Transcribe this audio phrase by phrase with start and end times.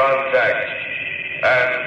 [0.00, 1.79] contact and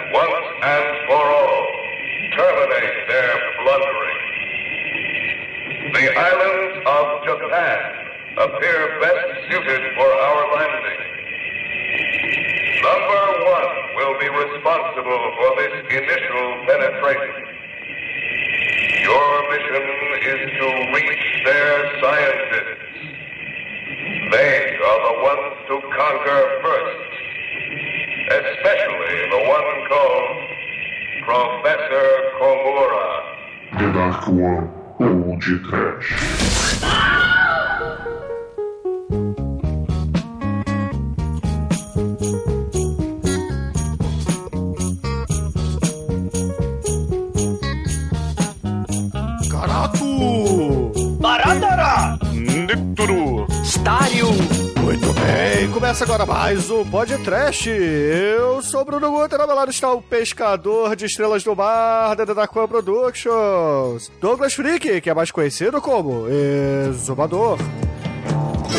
[56.64, 57.70] mais um Podcast.
[57.70, 62.24] Eu sou o Bruno Guter, meu lado está o pescador de estrelas do mar da
[62.24, 67.58] Daquan Productions, Douglas Freak, que é mais conhecido como Exumador.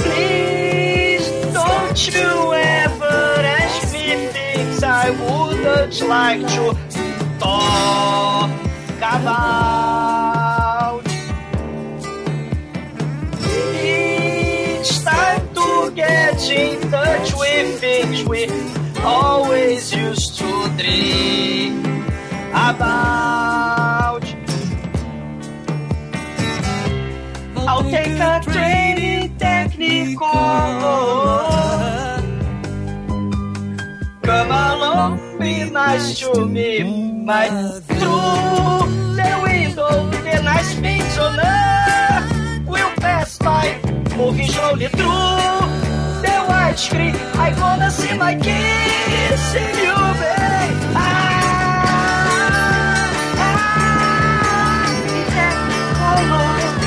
[0.03, 6.75] Please don't you ever ask me things I wouldn't like to
[7.39, 8.51] talk
[9.03, 9.84] about.
[16.55, 18.47] In touch with things we
[19.03, 21.85] always used to dream
[22.51, 24.25] about.
[27.57, 30.29] I'll take a training technical.
[34.23, 36.83] Come along, be nice to me,
[37.25, 37.49] my
[37.99, 38.87] through
[39.19, 43.81] the window, the nice things on earth will pass by,
[44.17, 45.64] moving slowly through
[46.75, 47.17] white screen.
[47.35, 50.75] I gonna see my kids, see you, babe.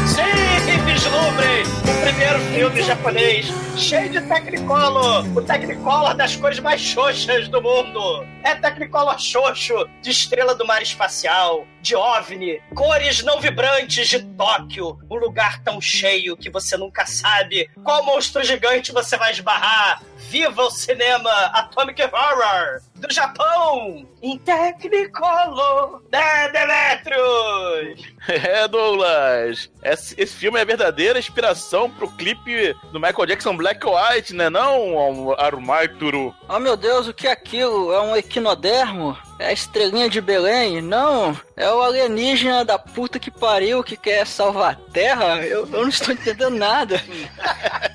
[0.07, 1.63] Sim, vislumbre!
[1.83, 8.25] O primeiro filme japonês, cheio de Technicolor, o Technicolor das cores mais xoxas do mundo.
[8.47, 14.97] É Technicolor xoxo, de estrela do mar espacial, de OVNI, cores não vibrantes de Tóquio,
[15.11, 20.01] um lugar tão cheio que você nunca sabe qual monstro gigante você vai esbarrar.
[20.29, 28.17] Viva o cinema Atomic Horror do Japão em Technicolor da Demetrius.
[28.27, 29.71] É, Douglas.
[29.81, 34.49] Esse, esse filme é a verdadeira inspiração pro clipe do Michael Jackson Black White, né?
[34.49, 36.35] Não, Arumaituru.
[36.49, 37.93] Oh meu Deus, o que é aquilo?
[37.93, 39.17] É um equinodermo?
[39.39, 40.81] É a estrelinha de Belém?
[40.81, 45.45] Não, é o alienígena da puta que pariu que quer salvar a Terra?
[45.45, 46.95] Eu, eu não estou entendendo nada.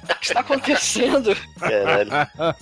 [0.03, 1.37] o que está acontecendo?
[1.59, 2.11] Caralho.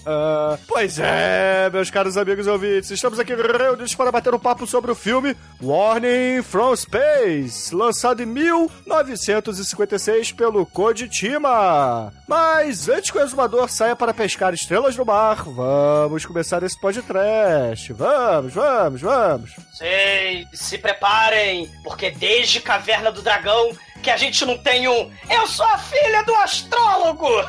[0.67, 4.91] pois é, meus caros amigos e ouvintes, estamos aqui reunidos para bater um papo sobre
[4.91, 12.11] o filme Warning from Space, lançado em 1956 pelo Kojima.
[12.27, 17.93] Mas antes que o exumador saia para pescar estrelas no mar, vamos começar esse podcast.
[17.93, 18.70] Vamos, vamos,
[19.01, 19.51] vamos.
[19.73, 23.71] Sei, se preparem, porque desde Caverna do Dragão
[24.03, 25.11] que a gente não tem um.
[25.29, 27.29] Eu sou a filha do astrólogo!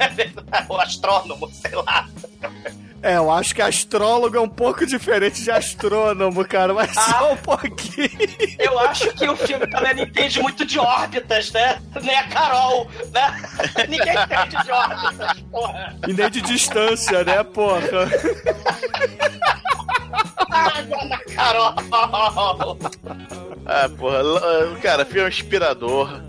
[0.00, 0.64] É?
[0.68, 2.08] O astrônomo, sei lá.
[3.02, 7.00] É, eu acho que astrólogo é um pouco diferente de astrônomo, cara, mas Ah.
[7.00, 8.10] só um pouquinho.
[8.58, 11.80] Eu acho que o filme também não entende muito de órbitas, né?
[12.02, 13.42] Nem a Carol, né?
[13.88, 15.96] Ninguém entende de órbitas, porra.
[16.06, 17.80] E nem de distância, né, porra?
[20.50, 21.74] Água na Carol!
[23.66, 24.22] Ah, porra.
[24.22, 26.20] la- Cara, filme inspirador.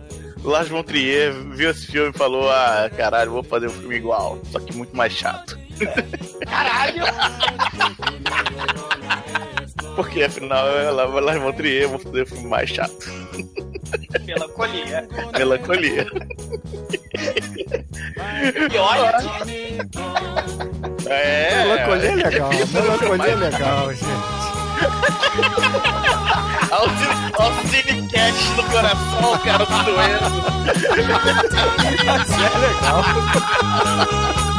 [0.43, 4.39] Lars von Trier viu esse filme e falou: Ah, caralho, vou fazer um filme igual,
[4.51, 5.59] só que muito mais chato.
[6.47, 7.03] Caralho!
[9.95, 13.05] Porque afinal, é La- Lars von Trier, vou fazer um filme mais chato.
[14.25, 15.07] Melancolia.
[15.37, 16.07] Melancolia.
[18.71, 19.13] E olha
[19.43, 21.63] que É.
[21.65, 24.05] Melancolia é legal, filme melancolia é legal, gente.
[26.71, 26.89] Olha o
[27.37, 30.41] o cinecast no coração, cara, se doendo.
[32.05, 34.50] Mas é legal.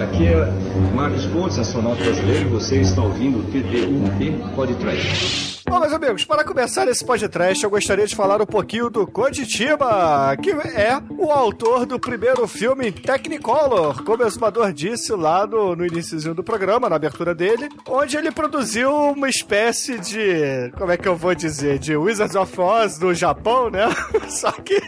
[0.00, 0.52] Aqui é
[0.94, 5.41] Marcos Pontes, astronauta brasileiro, e você está ouvindo o TD1P Podcast.
[5.64, 10.36] Bom, meus amigos, para começar esse podcast, eu gostaria de falar um pouquinho do Kojima,
[10.42, 15.86] que é o autor do primeiro filme Technicolor, como o exumador disse lá no, no
[15.86, 21.06] iníciozinho do programa, na abertura dele, onde ele produziu uma espécie de, como é que
[21.06, 23.86] eu vou dizer, de Wizards of Oz do Japão, né?
[24.28, 24.80] Só que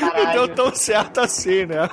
[0.00, 1.88] não deu tão certo assim, né?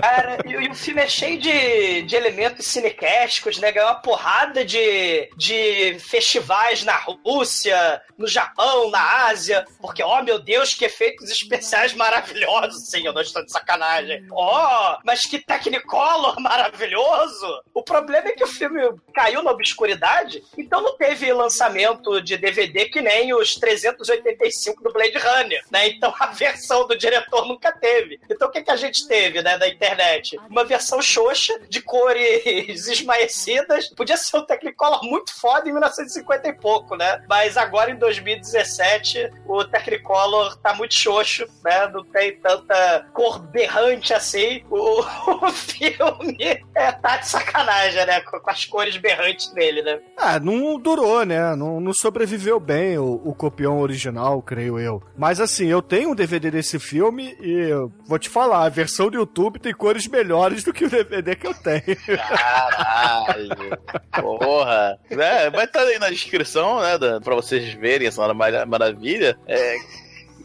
[0.00, 3.72] Cara, e, e o filme é cheio de, de elementos cinecásticos, né?
[3.72, 9.64] Ganhou uma porrada de, de festivais na Rússia, no Japão, na Ásia.
[9.80, 12.88] Porque, ó, meu Deus, que efeitos especiais maravilhosos.
[12.88, 14.26] Sim, eu não estou de sacanagem.
[14.30, 17.62] Ó, mas que Technicolor maravilhoso.
[17.74, 18.80] O problema é que o filme
[19.14, 25.18] caiu na obscuridade, então não teve lançamento de DVD que nem os 385 do Blade
[25.18, 25.88] Runner, né?
[25.88, 28.20] Então a versão do diretor nunca teve.
[28.28, 30.38] Então o que, que a gente teve, né, da internet?
[30.48, 33.88] Uma versão xoxa, de cores esmaecidas.
[33.90, 37.22] Podia ser um Technicolor muito foda em 1950 e pouco, né?
[37.28, 41.88] Mas agora em 2017 o Technicolor tá muito xoxo, né?
[41.88, 44.62] Não tem tanta cor berrante assim.
[44.70, 45.00] O,
[45.46, 48.20] o filme é, tá de sacanagem, né?
[48.20, 50.00] Com, com as cores berrantes dele, né?
[50.16, 51.54] Ah, não durou, né?
[51.56, 55.02] Não, não sobreviveu bem o, o copião original, creio eu.
[55.16, 57.70] Mas assim, eu tenho um DVD desse filme e
[58.06, 61.46] vou te falar, a versão do YouTube tem cores melhores do que o DVD que
[61.46, 61.96] eu tenho.
[62.16, 63.78] Caralho.
[64.20, 64.98] Porra.
[65.22, 66.98] É, vai estar aí na descrição, né?
[66.98, 69.36] Da, pra vocês verem essa mara- maravilha.
[69.46, 69.76] É.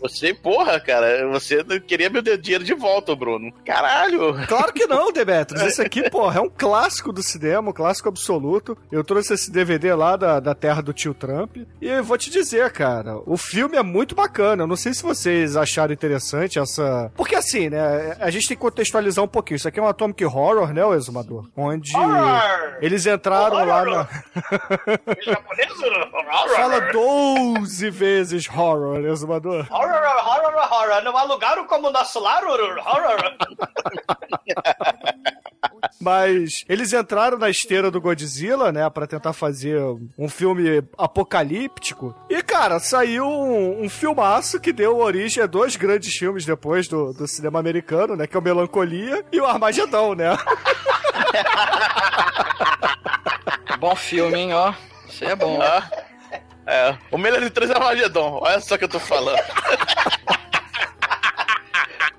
[0.01, 3.51] Você, porra, cara, você queria meu dinheiro de volta, Bruno.
[3.65, 4.35] Caralho.
[4.47, 5.61] Claro que não, Demetrius.
[5.67, 8.77] Esse aqui, porra, é um clássico do cinema, um clássico absoluto.
[8.91, 11.57] Eu trouxe esse DVD lá da, da terra do tio Trump.
[11.81, 14.63] E eu vou te dizer, cara, o filme é muito bacana.
[14.63, 17.11] Eu não sei se vocês acharam interessante essa.
[17.15, 18.15] Porque assim, né?
[18.19, 19.57] A gente tem que contextualizar um pouquinho.
[19.57, 21.45] Isso aqui é um Atomic Horror, né, o Exumador?
[21.55, 21.95] Onde.
[21.95, 22.77] Horror!
[22.81, 24.07] Eles entraram lá na.
[25.17, 25.67] Em japonês?
[26.55, 29.67] Fala 12 vezes horror, Exumador.
[29.69, 31.04] Horror, horror, horror.
[31.04, 33.38] Não alugaram como nosso lar, horror, horror.
[36.00, 39.80] Mas eles entraram na esteira do Godzilla, né, Pra tentar fazer
[40.18, 42.16] um filme apocalíptico.
[42.30, 47.13] E, cara, saiu um, um filmaço que deu origem a dois grandes filmes depois do,
[47.13, 50.38] do cinema americano, né, que é o Melancolia e o Armagedão, né?
[53.80, 54.74] Bom filme, hein, ó.
[55.07, 55.60] Isso é bom.
[55.62, 55.88] Ah,
[56.67, 58.39] é, o melhor de três é Armagedon.
[58.41, 59.41] Olha só o que eu tô falando.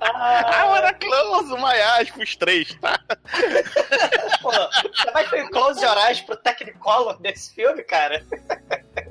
[0.00, 2.98] Ah, era close, my eyes pros três, tá?
[4.40, 8.24] Pô, você vai ter close orais pro Technicolor desse filme, cara?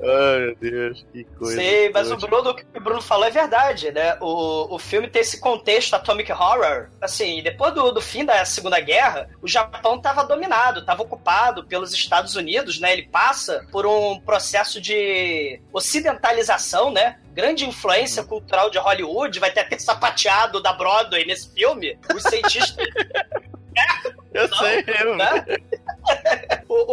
[0.02, 1.60] Ai, meu Deus, que coisa.
[1.60, 2.16] Sim, mas o.
[2.16, 4.16] Bruno, o que o Bruno falou é verdade, né?
[4.20, 6.88] O, o filme tem esse contexto Atomic Horror.
[7.00, 11.92] Assim, depois do, do fim da Segunda Guerra, o Japão estava dominado, estava ocupado pelos
[11.92, 12.92] Estados Unidos, né?
[12.92, 17.18] Ele passa por um processo de ocidentalização, né?
[17.32, 21.98] Grande influência cultural de Hollywood, vai ter até sapateado da Broadway nesse filme.
[22.14, 22.76] Os cientistas
[24.34, 25.16] Eu sei, eu...
[25.16, 25.44] né?
[26.68, 26.92] O-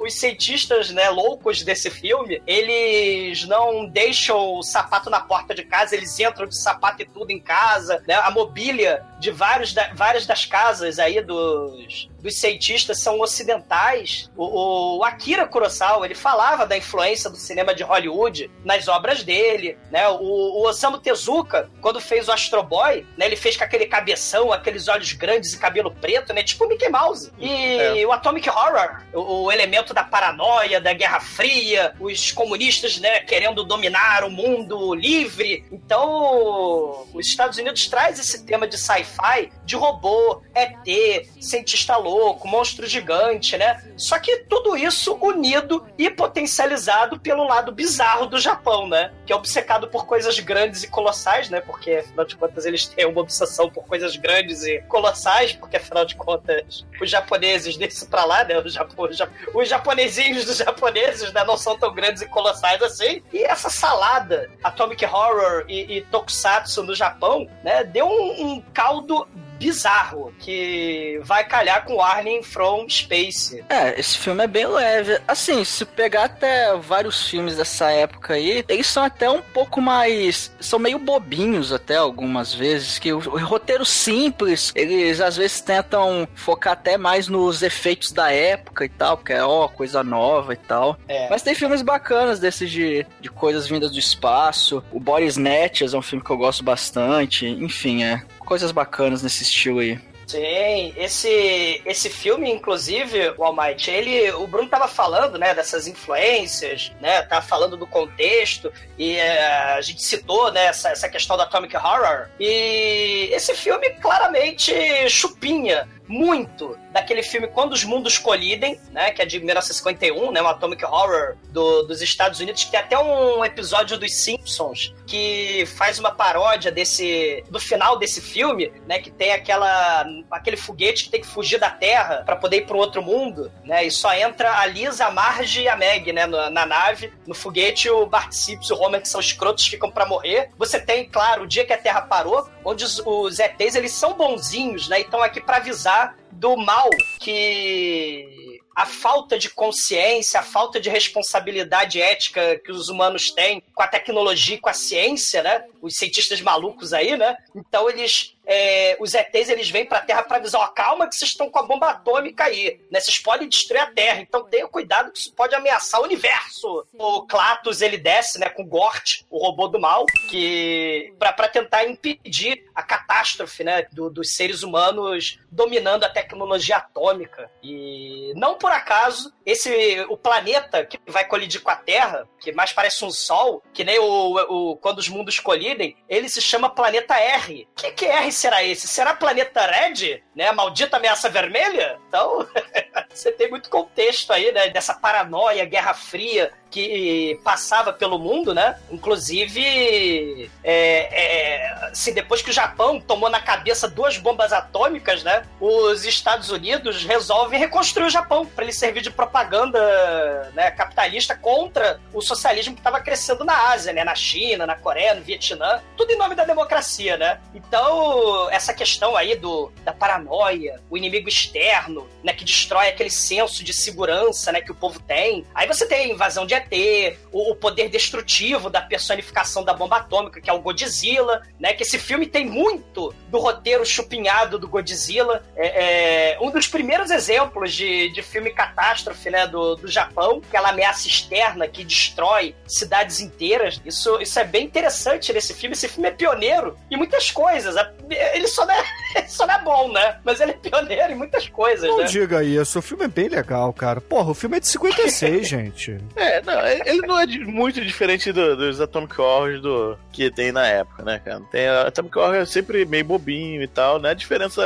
[0.00, 5.62] o- os cientistas, né, loucos desse filme, eles não deixam o sapato na porta de
[5.62, 8.14] casa, eles entram de sapato e tudo em casa, né?
[8.14, 14.30] A mobília de vários da- várias das casas aí dos, dos cientistas são ocidentais.
[14.36, 19.76] O, o Akira Kurosawa, ele falava da influência do cinema de Hollywood nas obras dele,
[19.90, 20.08] né?
[20.08, 24.50] O, o Osamu Tezuka, quando fez o Astro Boy, né, ele fez com aquele cabeção,
[24.50, 26.42] aqueles olhos grandes e cabelo preto, né?
[26.42, 27.32] Tipo Mickey Mouse.
[27.38, 33.20] E o Atomic Horror, o, o elemento da paranoia, da Guerra Fria, os comunistas, né,
[33.20, 35.64] querendo dominar o mundo livre.
[35.70, 42.86] Então, os Estados Unidos traz esse tema de sci-fi, de robô, ET, cientista louco, monstro
[42.86, 43.82] gigante, né?
[43.96, 49.12] Só que tudo isso unido e potencializado pelo lado bizarro do Japão, né?
[49.26, 51.60] Que é obcecado por coisas grandes e colossais, né?
[51.60, 56.04] Porque, afinal de contas, eles têm uma obsessão por coisas grandes e colossais, porque, afinal
[56.04, 56.59] de contas,
[57.00, 58.58] os japoneses desse pra lá, né?
[58.58, 61.44] Os, japo- os ja- os japonesinhos dos japoneses, né?
[61.44, 63.22] Não são tão grandes e colossais assim.
[63.32, 67.84] E essa salada, Atomic Horror e, e Tokusatsu no Japão, né?
[67.84, 69.26] Deu um, um caldo
[69.60, 73.62] bizarro que vai calhar com Warning from Space.
[73.68, 75.20] É, esse filme é bem leve.
[75.28, 80.50] Assim, se pegar até vários filmes dessa época aí, eles são até um pouco mais.
[80.58, 82.98] são meio bobinhos até algumas vezes.
[82.98, 88.32] Que o, o roteiro simples, eles às vezes tentam focar até mais nos efeitos da
[88.32, 90.98] época e tal, porque é ó, coisa nova e tal.
[91.06, 91.28] É.
[91.28, 94.82] Mas tem filmes bacanas desses de, de coisas vindas do espaço.
[94.90, 97.46] O Body Snatchers é um filme que eu gosto bastante.
[97.46, 98.22] Enfim, é.
[98.50, 99.96] Coisas bacanas nesse estilo aí.
[100.26, 106.90] Sim, esse, esse filme, inclusive, o Almighty, ele, o Bruno tava falando, né, dessas influências,
[107.00, 111.44] né, tava falando do contexto, e é, a gente citou, né, essa, essa questão do
[111.44, 114.72] Atomic Horror, e esse filme claramente
[115.08, 120.48] chupinha muito daquele filme Quando os Mundos Colidem, né, que é de 1951, né, um
[120.48, 126.00] Atomic Horror do, dos Estados Unidos, que tem até um episódio dos Simpsons que faz
[126.00, 131.20] uma paródia desse do final desse filme, né, que tem aquela aquele foguete que tem
[131.20, 134.66] que fugir da Terra para poder ir para outro mundo, né, e só entra a
[134.66, 138.74] Lisa, a Marge e a Meg, né, na, na nave, no foguete o Bart Simpson
[138.74, 140.50] o Homer que são escrotos ficam para morrer.
[140.58, 144.14] Você tem, claro, o dia que a Terra parou, onde os, os ETs eles são
[144.14, 145.99] bonzinhos, né, e estão aqui para avisar
[146.30, 146.88] do mal
[147.18, 153.82] que a falta de consciência, a falta de responsabilidade ética que os humanos têm com
[153.82, 155.64] a tecnologia e com a ciência, né?
[155.82, 157.36] Os cientistas malucos aí, né?
[157.54, 161.14] Então eles é, os ETs eles vêm para a Terra para avisar, ó, calma que
[161.14, 163.00] vocês estão com a bomba atômica aí, né?
[163.00, 166.86] Vocês podem destruir a Terra, então tenha cuidado que isso pode ameaçar o universo.
[166.98, 172.64] O Klatus ele desce, né, com Gort, o robô do mal, que para tentar impedir
[172.74, 177.50] a catástrofe, né, do, dos seres humanos dominando a tecnologia atômica.
[177.62, 182.72] E não por acaso esse o planeta que vai colidir com a Terra, que mais
[182.72, 187.14] parece um Sol, que nem o, o quando os mundos colidem, ele se chama planeta
[187.14, 187.68] R.
[187.72, 188.86] O que, que é R será esse?
[188.86, 190.22] Será planeta Red?
[190.34, 190.48] Né?
[190.48, 191.98] A maldita ameaça vermelha?
[192.08, 192.46] Então,
[193.12, 194.68] você tem muito contexto aí, né?
[194.70, 198.76] Dessa paranoia, Guerra Fria, que passava pelo mundo, né?
[198.90, 205.42] Inclusive, é, é, se depois que o Japão tomou na cabeça duas bombas atômicas, né?
[205.60, 212.00] Os Estados Unidos resolvem reconstruir o Japão para ele servir de propaganda né, capitalista contra
[212.12, 214.04] o socialismo que estava crescendo na Ásia, né?
[214.04, 217.40] Na China, na Coreia, no Vietnã, tudo em nome da democracia, né?
[217.54, 222.32] Então, essa questão aí do, da paranoia, o inimigo externo, né?
[222.32, 224.60] Que destrói aquele senso de segurança, né?
[224.60, 225.44] Que o povo tem.
[225.54, 230.40] Aí você tem invasão de ter o, o, poder destrutivo da personificação da bomba atômica,
[230.40, 231.72] que é o Godzilla, né?
[231.72, 235.42] Que esse filme tem muito do roteiro chupinhado do Godzilla.
[235.56, 239.46] É, é um dos primeiros exemplos de, de filme catástrofe, né?
[239.46, 243.80] Do, do Japão, aquela ameaça externa que destrói cidades inteiras.
[243.84, 245.74] Isso, isso é bem interessante nesse filme.
[245.74, 247.74] Esse filme é pioneiro em muitas coisas.
[248.08, 248.84] Ele só não é,
[249.28, 250.18] só não é bom, né?
[250.24, 252.04] Mas ele é pioneiro em muitas coisas, não né?
[252.04, 252.78] diga isso.
[252.78, 254.00] O filme é bem legal, cara.
[254.00, 255.98] Porra, o filme é de 56, gente.
[256.16, 260.66] É, não, ele não é muito diferente do, dos Atomic Horrors do, que tem na
[260.66, 261.40] época, né, cara?
[261.50, 264.10] Tem, Atomic Horror é sempre meio bobinho e tal, né?
[264.10, 264.62] A diferença,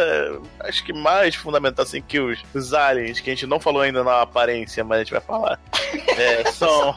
[0.61, 4.03] acho que mais fundamental, assim, que os, os aliens, que a gente não falou ainda
[4.03, 5.61] na aparência, mas a gente vai falar,
[6.17, 6.97] é, são,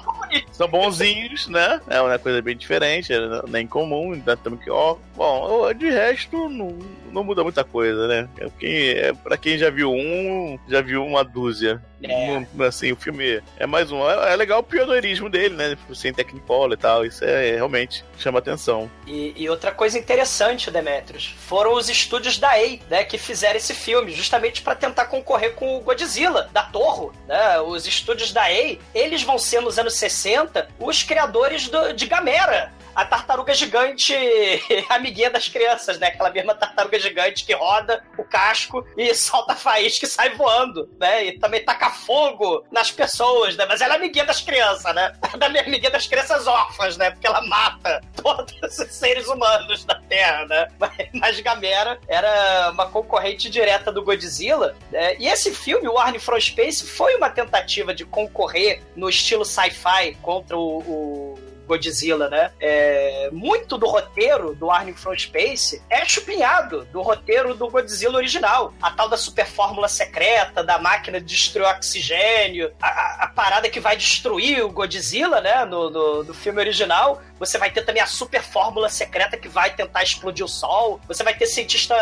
[0.51, 1.81] são bonzinhos, né?
[1.87, 4.99] É uma coisa bem diferente, é nem comum da Atomic Horror.
[5.15, 6.77] Bom, de resto, não,
[7.17, 8.29] não muda muita coisa, né?
[8.39, 11.81] É, quem, é, pra quem já viu um, já viu uma dúzia.
[12.03, 12.45] É.
[12.63, 14.07] assim, o filme é mais um.
[14.07, 15.75] É, é legal o pioneirismo dele, né?
[15.95, 17.03] Sem Technicolor e tal.
[17.03, 18.89] Isso é, realmente chama atenção.
[19.07, 23.03] E, e, outra coisa interessante, Demetrius, foram os estúdios da EI, né?
[23.03, 27.59] Que fizeram esse filme, justamente para tentar concorrer com o Godzilla, da Torro, né?
[27.61, 32.71] Os estúdios da EI, eles vão ser nos anos 60 os criadores do, de Gamera,
[32.97, 34.11] a tartaruga gigante
[34.89, 36.07] amiguinha das crianças, né?
[36.07, 41.25] Aquela mesma tartaruga gigante que roda o casco e solta faísca e sai voando, né?
[41.25, 43.67] E também taca fogo nas pessoas, né?
[43.69, 45.13] Mas ela é amiguinha das crianças, né?
[45.37, 47.11] Da minha amiguinha das crianças órfãs, né?
[47.11, 50.67] Porque ela mata todos os seres humanos da Terra, né?
[51.13, 54.75] Mas Gamera era uma concorrente direta do Godzilla.
[54.91, 55.15] Né?
[55.19, 60.57] E esse filme, Arne from Space, foi uma tentativa de concorrer no estilo sci-fi contra
[60.57, 61.36] o, o
[61.67, 62.51] Godzilla, né?
[62.59, 68.73] É, muito do roteiro do Arnie from Space é chupinhado do roteiro do Godzilla original.
[68.81, 73.79] A tal da super fórmula secreta, da máquina de destruir oxigênio, a, a, parada que
[73.79, 75.65] vai destruir o Godzilla, né?
[75.65, 77.21] No, no, no filme original.
[77.37, 80.99] Você vai ter também a super fórmula secreta que vai tentar explodir o Sol.
[81.07, 81.93] Você vai ter cientista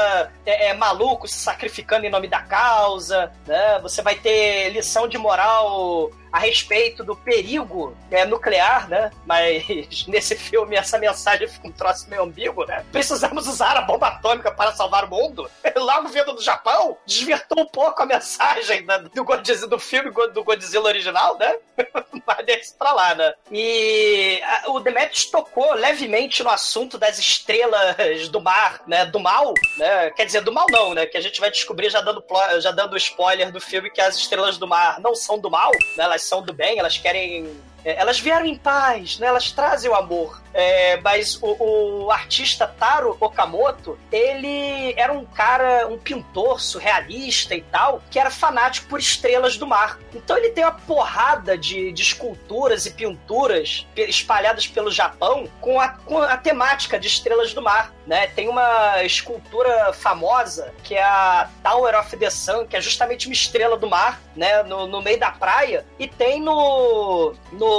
[0.46, 3.80] é, é, maluco se sacrificando em nome da causa, né?
[3.82, 9.10] Você vai ter lição de moral a respeito do perigo é, nuclear, né?
[9.26, 9.66] Mas
[10.06, 12.84] nesse filme essa mensagem fica um troço meio ambíguo, né?
[12.92, 15.50] Precisamos usar a bomba atômica para salvar o mundo.
[15.78, 20.84] Logo vindo do Japão, desvirtou um pouco a mensagem do, Godzilla, do filme do Godzilla
[20.84, 21.56] original, né?
[22.28, 23.34] Mas deixa pra lá, né?
[23.50, 29.06] E a, o Demetrius tocou levemente no assunto das estrelas do mar, né?
[29.06, 30.10] Do mal, né?
[30.10, 31.06] Quer dizer, do mal não, né?
[31.06, 32.22] Que a gente vai descobrir já dando,
[32.60, 36.04] já dando spoiler do filme que as estrelas do mar não são do mal, né?
[36.04, 37.50] Elas são do bem, elas querem
[37.86, 39.28] É, elas vieram em paz, né?
[39.28, 40.42] Elas trazem o amor.
[40.54, 47.62] É, mas o, o, artista Taro Okamoto, ele era um cara, um pintor surrealista e
[47.62, 50.00] tal, que era fanático por estrelas do mar.
[50.14, 55.90] Então ele tem uma porrada de, de esculturas e pinturas espalhadas pelo Japão com a,
[55.90, 57.94] com a temática de estrelas do mar.
[58.08, 58.28] Né?
[58.28, 63.34] Tem uma escultura famosa que é a Tower of the Sun, que é justamente uma
[63.34, 64.64] estrela do mar, né?
[64.64, 65.86] No, no meio da praia.
[66.00, 67.75] E tem no, no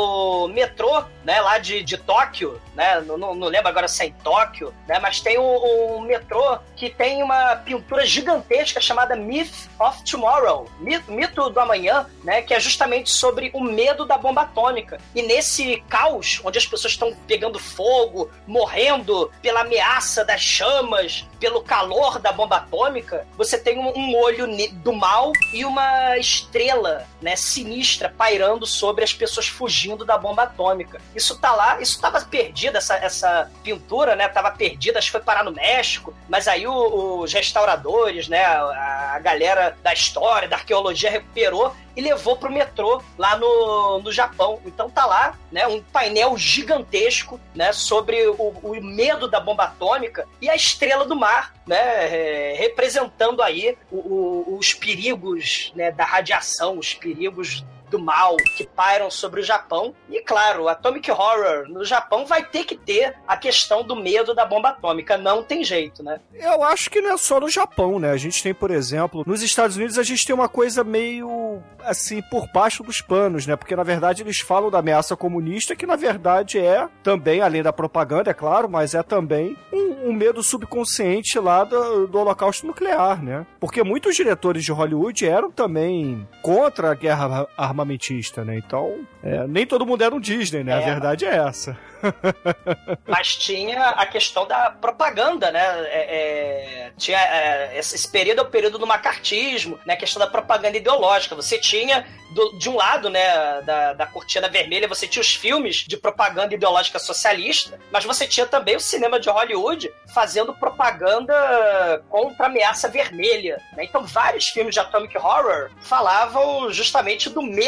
[0.49, 1.41] metrô, né?
[1.41, 3.01] Lá de, de Tóquio, né?
[3.01, 4.99] Não, não, lembro agora se é em Tóquio, né?
[5.01, 11.11] Mas tem um, um, metrô que tem uma pintura gigantesca chamada Myth of Tomorrow, mito,
[11.11, 12.43] mito do amanhã, né?
[12.43, 14.99] Que é justamente sobre o medo da bomba atômica.
[15.15, 21.63] E nesse caos, onde as pessoas estão pegando fogo, morrendo pela ameaça das chamas, pelo
[21.63, 27.35] calor da bomba atômica, você tem um, um olho do mal e uma estrela, né,
[27.35, 31.01] sinistra pairando sobre as pessoas fugindo da bomba atômica.
[31.15, 35.21] Isso tá lá, isso tava perdido, essa, essa pintura, né, tava perdida, acho que foi
[35.21, 40.57] parar no México, mas aí o, os restauradores, né, a, a galera da história, da
[40.57, 44.61] arqueologia recuperou e levou pro metrô lá no, no Japão.
[44.67, 50.29] Então tá lá, né, um painel gigantesco, né, sobre o, o medo da bomba atômica
[50.41, 56.05] e a estrela do mar, né, é, representando aí o, o, os perigos, né, da
[56.05, 59.95] radiação, os perigos do mal que pairam sobre o Japão.
[60.09, 64.45] E claro, Atomic Horror no Japão vai ter que ter a questão do medo da
[64.45, 65.17] bomba atômica.
[65.17, 66.21] Não tem jeito, né?
[66.35, 68.11] Eu acho que não é só no Japão, né?
[68.11, 72.21] A gente tem, por exemplo, nos Estados Unidos a gente tem uma coisa meio assim
[72.23, 73.57] por baixo dos panos, né?
[73.57, 77.73] Porque na verdade eles falam da ameaça comunista, que na verdade é também, além da
[77.73, 83.23] propaganda, é claro, mas é também um, um medo subconsciente lá do, do holocausto nuclear,
[83.23, 83.47] né?
[83.61, 87.47] Porque muitos diretores de Hollywood eram também contra a guerra
[87.77, 88.57] armamentista, né?
[88.57, 90.73] Então, é, nem todo mundo era um Disney, né?
[90.73, 90.77] É.
[90.77, 91.77] A verdade é essa.
[93.07, 95.61] Mas tinha a questão da propaganda, né?
[95.89, 99.95] É, é, tinha, é, esse período é o período do macartismo, né?
[99.95, 101.35] A questão da propaganda ideológica.
[101.35, 105.77] Você tinha, do, de um lado, né, da, da cortina vermelha, você tinha os filmes
[105.77, 112.45] de propaganda ideológica socialista, mas você tinha também o cinema de Hollywood fazendo propaganda contra
[112.45, 113.61] a ameaça vermelha.
[113.77, 113.85] Né?
[113.85, 117.66] Então, vários filmes de Atomic Horror falavam justamente do medo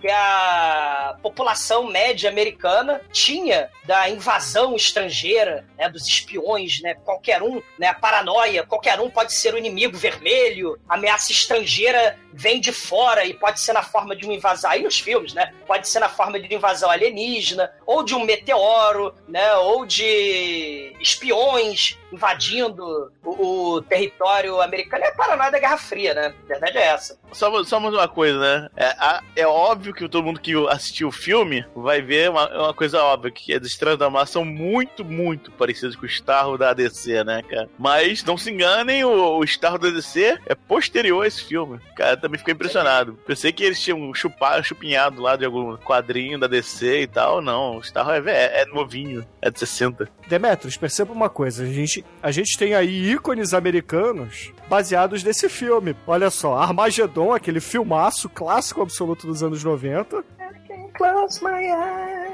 [0.00, 7.62] que a população média americana tinha da invasão estrangeira, né, dos espiões, né, qualquer um,
[7.78, 13.24] né, a paranoia, qualquer um pode ser o inimigo vermelho, ameaça estrangeira vem de fora
[13.24, 16.08] e pode ser na forma de uma invasão, aí nos filmes, né, pode ser na
[16.08, 23.74] forma de uma invasão alienígena, ou de um meteoro, né, ou de espiões invadindo o,
[23.76, 25.04] o território americano.
[25.04, 27.18] É paranoia da Guerra Fria, né, a verdade é essa.
[27.32, 31.12] Só, só mais uma coisa, né, é, é óbvio que todo mundo que assistiu o
[31.12, 35.50] filme vai ver uma, uma coisa óbvia, que as Estrelas da Mar são muito, muito
[35.52, 37.68] parecidas com o Starro da DC, né, cara?
[37.78, 41.80] Mas não se enganem, o, o Starro da DC é posterior a esse filme.
[41.94, 43.18] Cara, também fiquei impressionado.
[43.26, 47.40] Pensei que eles tinham chupado, chupinhado lá de algum quadrinho da DC e tal.
[47.40, 50.08] Não, o Starro é, é, é novinho, é de 60.
[50.28, 51.64] Demetrius, perceba uma coisa.
[51.64, 55.96] A gente, a gente tem aí ícones americanos baseados nesse filme.
[56.06, 60.24] Olha só, Armagedon, aquele filmaço clássico absoluto dos anos 90.
[60.94, 62.30] Close my eyes.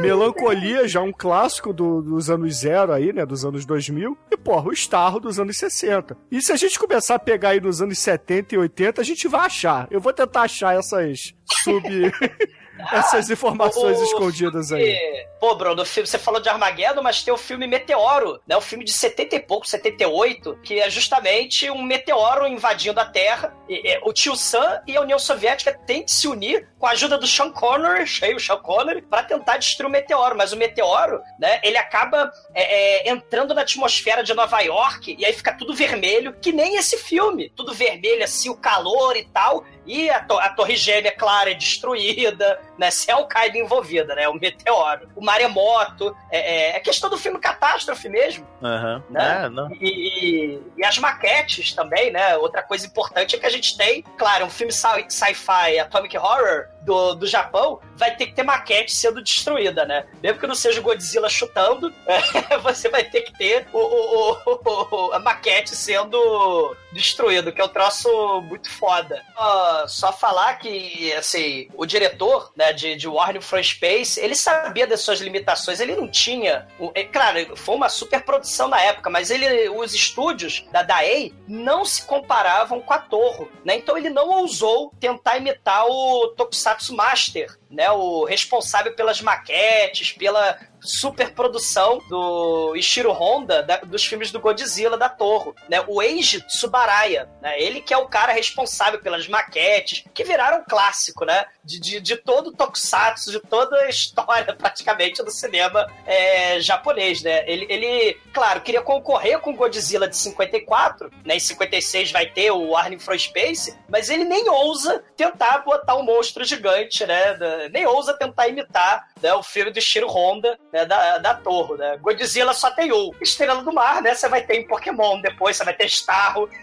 [0.00, 3.24] Melancolia, já um clássico do, dos anos zero aí, né?
[3.24, 4.16] Dos anos 2000.
[4.30, 6.16] E, porra, o Starro dos anos 60.
[6.30, 9.28] E se a gente começar a pegar aí nos anos 70 e 80, a gente
[9.28, 9.86] vai achar.
[9.90, 11.82] Eu vou tentar achar essas sub...
[12.92, 14.98] essas informações o, escondidas aí.
[15.40, 18.56] Pô, Bruno, filme, você falou de Armageddon, mas tem o filme Meteoro, né?
[18.56, 23.54] O filme de 70 e pouco, 78, que é justamente um meteoro invadindo a Terra.
[23.68, 26.90] E, e, o Tio Sam e a União Soviética têm de se unir com a
[26.90, 30.36] ajuda do Sean Connery, cheio o Sean Connery, para tentar destruir o meteoro.
[30.36, 35.24] Mas o meteoro, né, ele acaba é, é, entrando na atmosfera de Nova York e
[35.24, 37.48] aí fica tudo vermelho, que nem esse filme.
[37.56, 39.64] Tudo vermelho, assim, o calor e tal.
[39.86, 42.90] E a, to a Torre Gêmea, claro, é destruída, né?
[42.90, 44.28] Se é o Kaido envolvida, né?
[44.28, 46.14] O meteoro, o maremoto.
[46.30, 48.46] É, é, é questão do filme catástrofe mesmo.
[48.60, 49.02] Uhum.
[49.08, 49.46] Né?
[49.46, 52.36] É, e, e, e, as maquetes também, né?
[52.36, 57.14] Outra coisa importante é que a gente tem, claro, um filme sci-fi, Atomic Horror, do,
[57.14, 60.06] do Japão, vai ter que ter maquete sendo destruída, né?
[60.22, 61.92] Mesmo que não seja o Godzilla chutando,
[62.62, 67.68] você vai ter que ter o, o, o, a maquete sendo destruído, que é um
[67.68, 69.22] troço muito foda.
[69.36, 74.86] Uh, só falar que, assim, o diretor né, de, de Warner from Space, ele sabia
[74.86, 76.68] das suas limitações, ele não tinha...
[76.94, 81.84] É, claro, foi uma super produção na época, mas ele, os estúdios da Daei não
[81.84, 83.76] se comparavam com a Torre, né?
[83.76, 90.58] Então ele não ousou tentar imitar o Tokusatsu Master, né, o responsável pelas maquetes, pela
[90.84, 95.82] superprodução do Ishiro Honda da, dos filmes do Godzilla da Torre, né?
[95.88, 97.60] O Eiji Tsubaraya, né?
[97.60, 101.46] Ele que é o cara responsável pelas maquetes, que viraram um clássico, né?
[101.64, 107.22] De, de, de todo o tokusatsu, de toda a história praticamente do cinema é, japonês,
[107.22, 107.48] né?
[107.50, 111.36] Ele, ele, claro, queria concorrer com o Godzilla de 54, né?
[111.36, 116.02] Em 56 vai ter o Arnim from Space, mas ele nem ousa tentar botar um
[116.02, 117.38] monstro gigante, né?
[117.68, 121.96] Nem ousa tentar imitar né, o filme do Shiro Honda, né, da, da Torre, né?
[121.98, 123.10] Godzilla só tem um.
[123.20, 124.14] Estrela do Mar, né?
[124.14, 126.48] Você vai ter em Pokémon depois, você vai ter Starro.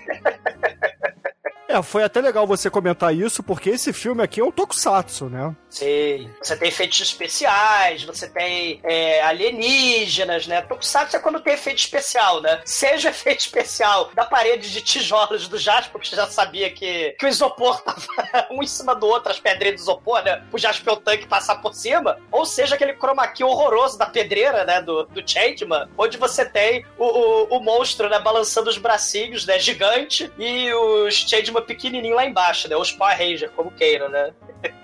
[1.67, 5.55] É, foi até legal você comentar isso, porque esse filme aqui é um tokusatsu, né?
[5.71, 6.29] Sim.
[6.43, 10.61] Você tem efeitos especiais, você tem é, alienígenas, né?
[10.61, 12.61] Tokusatsu é quando tem efeito especial, né?
[12.65, 17.29] Seja efeito especial da parede de tijolos do Jasper, você já sabia que, que o
[17.29, 20.43] isopor tava um em cima do outro, as pedreiras do isopor, né?
[20.51, 22.19] O Jasper o tanque passar por cima.
[22.29, 24.81] Ou seja, aquele chroma key horroroso da pedreira, né?
[24.81, 28.19] Do, do Changeman, onde você tem o, o, o monstro, né?
[28.19, 29.57] Balançando os bracinhos, né?
[29.57, 32.75] Gigante, e os Changeman pequenininho lá embaixo, né?
[32.75, 34.33] Os Power Ranger, como queira, né?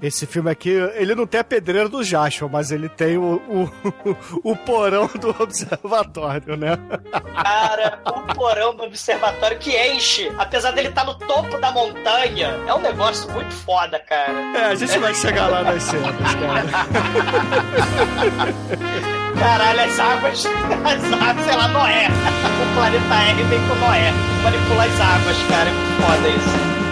[0.00, 3.70] Esse filme aqui, ele não tem a pedreira do Jasper, mas ele tem o, o,
[4.52, 6.78] o porão do observatório, né?
[7.34, 12.74] Cara, o porão do observatório que enche, apesar dele estar no topo da montanha, é
[12.74, 14.34] um negócio muito foda, cara.
[14.54, 16.66] É, a gente vai chegar lá nas cenas, cara.
[19.38, 22.08] Caralho, as águas, as águas, sei lá, Noé.
[22.08, 24.12] O planeta R vem com Noé.
[24.42, 26.85] Manipular as águas, cara, é muito foda isso.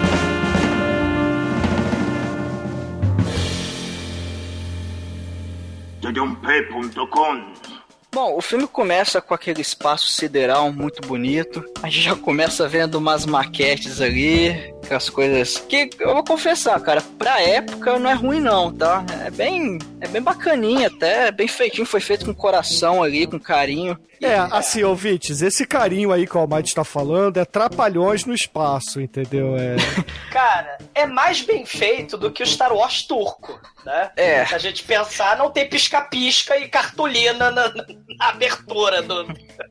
[8.15, 11.61] Bom, o filme começa com aquele espaço sideral muito bonito.
[11.83, 17.01] A gente já começa vendo umas maquetes ali, aquelas coisas que eu vou confessar, cara,
[17.17, 19.03] pra época não é ruim não, tá?
[19.25, 23.39] É bem, é bem bacaninha até, é bem feitinho, foi feito com coração ali, com
[23.39, 23.97] carinho.
[24.21, 29.01] É, assim, ouvintes, esse carinho aí que o Almighty tá falando é trapalhões no espaço,
[29.01, 29.55] entendeu?
[29.57, 29.75] É...
[30.31, 34.11] Cara, é mais bem feito do que o Star Wars turco, né?
[34.15, 34.45] É.
[34.45, 39.27] Se a gente pensar, não tem pisca-pisca e cartolina na, na abertura do...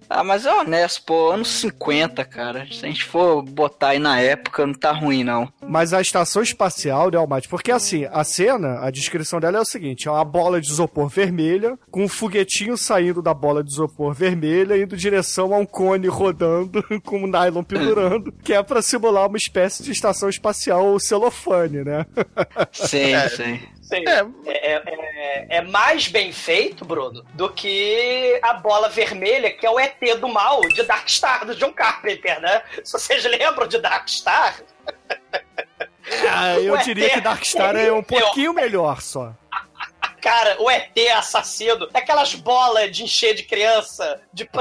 [0.08, 2.66] Ah, mas é honesto, pô, anos 50, cara.
[2.70, 5.52] Se a gente for botar aí na época, não tá ruim, não.
[5.66, 7.48] Mas a estação espacial, né, Almighty?
[7.48, 11.08] Porque assim, a cena, a descrição dela é o seguinte: é uma bola de isopor
[11.08, 15.66] vermelha, com um foguetinho saindo da bola de isopor vermelha, indo em direção a um
[15.66, 20.98] cone rodando, com um nylon pendurando, que é pra simular uma espécie de estação espacial
[20.98, 22.06] celofane, né?
[22.72, 23.44] Sim, sim.
[23.44, 23.60] Sim.
[23.92, 29.70] É, é, é, é, mais bem feito, Bruno, do que a bola vermelha, que é
[29.70, 32.62] o ET do mal de Darkstar, do John Carpenter, né?
[32.82, 34.60] Se vocês lembram de Darkstar.
[36.30, 39.32] Ah, eu diria que Darkstar é um pouquinho melhor só.
[40.20, 44.48] Cara, o ET assassino, aquelas bolas de encher de criança, de.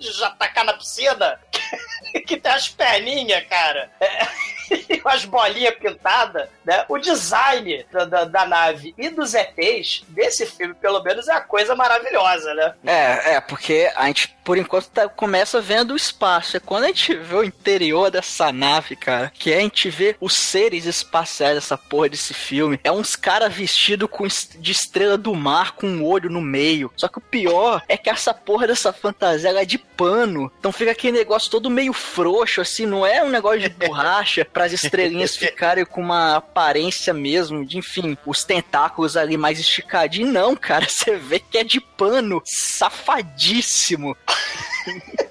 [0.00, 1.38] já tacar na piscina,
[2.26, 3.90] que tem as perninhas, cara.
[4.00, 4.26] É
[5.04, 6.84] as bolinhas pintadas, né?
[6.88, 11.40] O design da, da, da, nave e dos ETs desse filme, pelo menos, é a
[11.40, 12.74] coisa maravilhosa, né?
[12.84, 16.56] É, é, porque a gente, por enquanto, tá, começa vendo o espaço.
[16.56, 20.34] É quando a gente vê o interior dessa nave, cara, que a gente vê os
[20.34, 22.80] seres espaciais dessa porra desse filme.
[22.82, 24.08] É uns caras vestidos
[24.58, 26.92] de estrela do mar com um olho no meio.
[26.96, 30.50] Só que o pior é que essa porra dessa fantasia é de pano.
[30.58, 34.64] Então fica aquele negócio todo meio frouxo, assim, não é um negócio de borracha para
[34.64, 40.32] as estrelinhas ficarem com uma aparência mesmo de, enfim, os tentáculos ali mais esticadinhos.
[40.32, 44.16] Não, cara, você vê que é de pano, safadíssimo.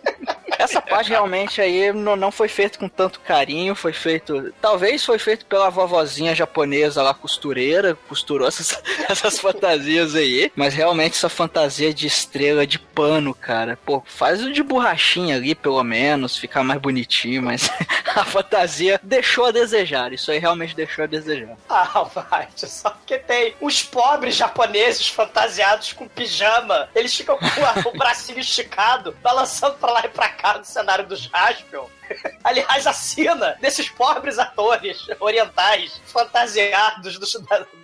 [0.70, 4.54] Essa parte realmente aí não, não foi feito com tanto carinho, foi feito.
[4.62, 8.80] Talvez foi feito pela vovozinha japonesa lá, costureira, costurou essas,
[9.10, 10.52] essas fantasias aí.
[10.56, 13.80] Mas realmente essa fantasia de estrela de pano, cara.
[13.84, 17.70] Pô, faz o de borrachinha ali, pelo menos, ficar mais bonitinho, mas
[18.16, 20.14] a fantasia deixou a desejar.
[20.14, 21.58] Isso aí realmente deixou a desejar.
[21.68, 26.90] Ah, vai, só que tem os pobres japoneses fantasiados com pijama.
[26.94, 31.15] Eles ficam com o bracinho esticado, balançando pra lá e pra cá do cenário do
[31.15, 31.88] Jaspion.
[32.43, 37.26] Aliás, a cena desses pobres atores orientais fantasiados do,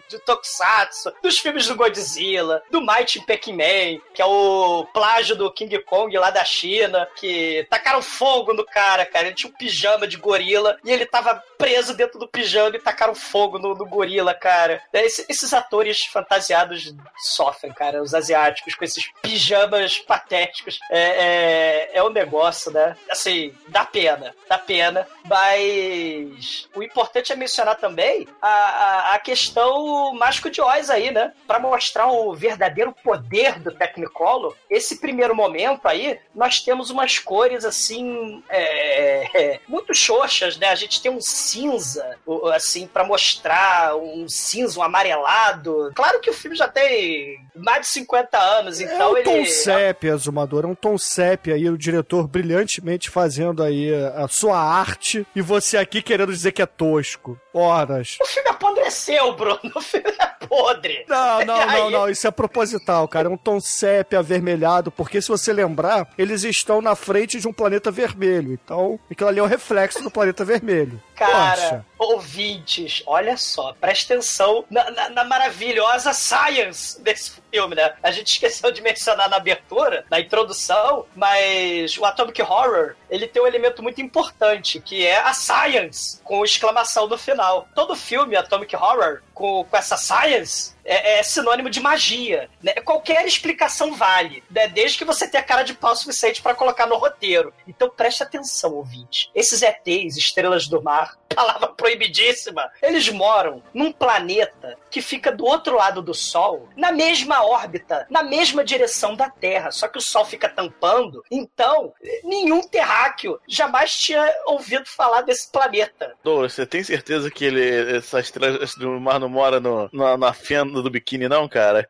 [0.10, 5.78] de Tokusatsu, dos filmes do Godzilla, do Mighty Pac-Man, que é o plágio do King
[5.80, 9.28] Kong lá da China, que tacaram fogo no cara, cara.
[9.28, 13.16] Ele tinha um pijama de gorila e ele tava preso dentro do pijama e tacaram
[13.16, 14.82] fogo no, no gorila, cara.
[14.94, 18.02] Esse, esses atores fantasiados sofrem, cara.
[18.02, 20.80] Os asiáticos com esses pijamas patéticos.
[20.92, 22.96] É, é, é um negócio, né?
[23.10, 24.15] Assim, dá pena.
[24.48, 25.08] Da pena.
[25.28, 31.32] Mas o importante é mencionar também a, a, a questão mais curiosa aí, né?
[31.48, 37.66] Para mostrar o verdadeiro poder do Technicolor, esse primeiro momento aí, nós temos umas cores
[37.66, 40.70] assim, é, é, muito xoxas, né?
[40.70, 42.18] A gente tem um cinza,
[42.54, 45.92] assim, para mostrar um cinza, um amarelado.
[45.96, 49.24] Claro que o filme já tem mais de 50 anos, então é um ele.
[49.24, 54.60] tom sépia, Zumador, é um tom sépia aí, o diretor brilhantemente fazendo aí a sua
[54.60, 57.40] arte e você aqui querendo dizer que é tosco.
[57.54, 58.18] Horas.
[58.22, 59.60] O filme apodreceu, Bruno.
[59.76, 61.06] O filme é podre.
[61.08, 62.10] Não, não, não, não.
[62.10, 63.28] Isso é proposital, cara.
[63.28, 67.54] É um tom sépia avermelhado, porque se você lembrar, eles estão na frente de um
[67.54, 68.52] planeta vermelho.
[68.54, 71.02] Então, aquilo ali é o reflexo do planeta vermelho.
[71.16, 71.86] Cara, Poxa.
[71.98, 77.94] Ouvintes, olha só, presta atenção na, na- na maravilhosa science desse filme, né?
[78.04, 83.42] A gente esqueceu de mencionar na abertura, na introdução, mas o Atomic Horror, ele tem
[83.42, 87.68] um elemento muito importante, que é a science, com exclamação no final.
[87.76, 92.50] Todo filme Atomic Horror, com, com essa science, é, é sinônimo de magia.
[92.64, 92.74] Né?
[92.76, 94.68] Qualquer explicação vale, né?
[94.68, 97.54] desde que você tenha cara de pau suficiente para colocar no roteiro.
[97.68, 99.30] Então preste atenção, ouvinte.
[99.36, 105.76] Esses ETs, estrelas do mar, palavra proibidíssima, eles moram num planeta que fica do outro
[105.76, 110.24] lado do Sol, na mesma órbita, na mesma direção da Terra, só que o Sol
[110.24, 111.22] fica tampando.
[111.30, 116.16] Então, nenhum terráqueo jamais tinha ouvido falar desse planeta.
[116.24, 120.32] Douglas, você tem certeza que ele, essa estrela do mar não mora no, na, na
[120.32, 121.90] fenda do biquíni, não, cara?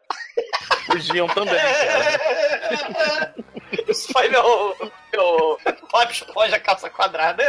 [0.87, 3.35] Fugiam também, cara.
[3.87, 4.75] Isso foi meu,
[5.13, 5.59] meu
[5.91, 7.43] Bob Esponja calça quadrada.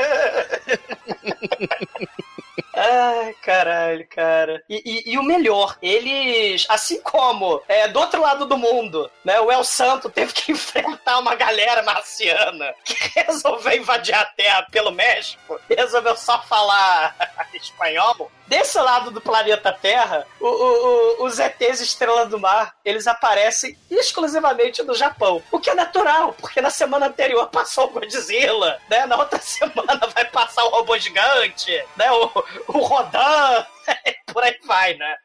[2.79, 4.62] Ai, caralho, cara.
[4.69, 9.41] E, e- e o melhor, eles, assim como é, do outro lado do mundo, né,
[9.41, 14.91] o El Santo teve que enfrentar uma galera marciana que resolveu invadir a Terra pelo
[14.93, 17.17] México e resolveu só falar
[17.55, 18.31] espanhol.
[18.47, 23.77] Desse lado do planeta Terra, o- o- o- os ETs Estrela do Mar, eles aparecem
[23.91, 25.43] exclusivamente no Japão.
[25.51, 29.05] O que é natural, porque na semana anterior passou o Godzilla, né?
[29.07, 32.09] Na outra semana vai passar o robô gigante, né?
[32.12, 32.31] O,
[32.68, 33.64] o Rodan,
[34.33, 35.16] por aí vai, né?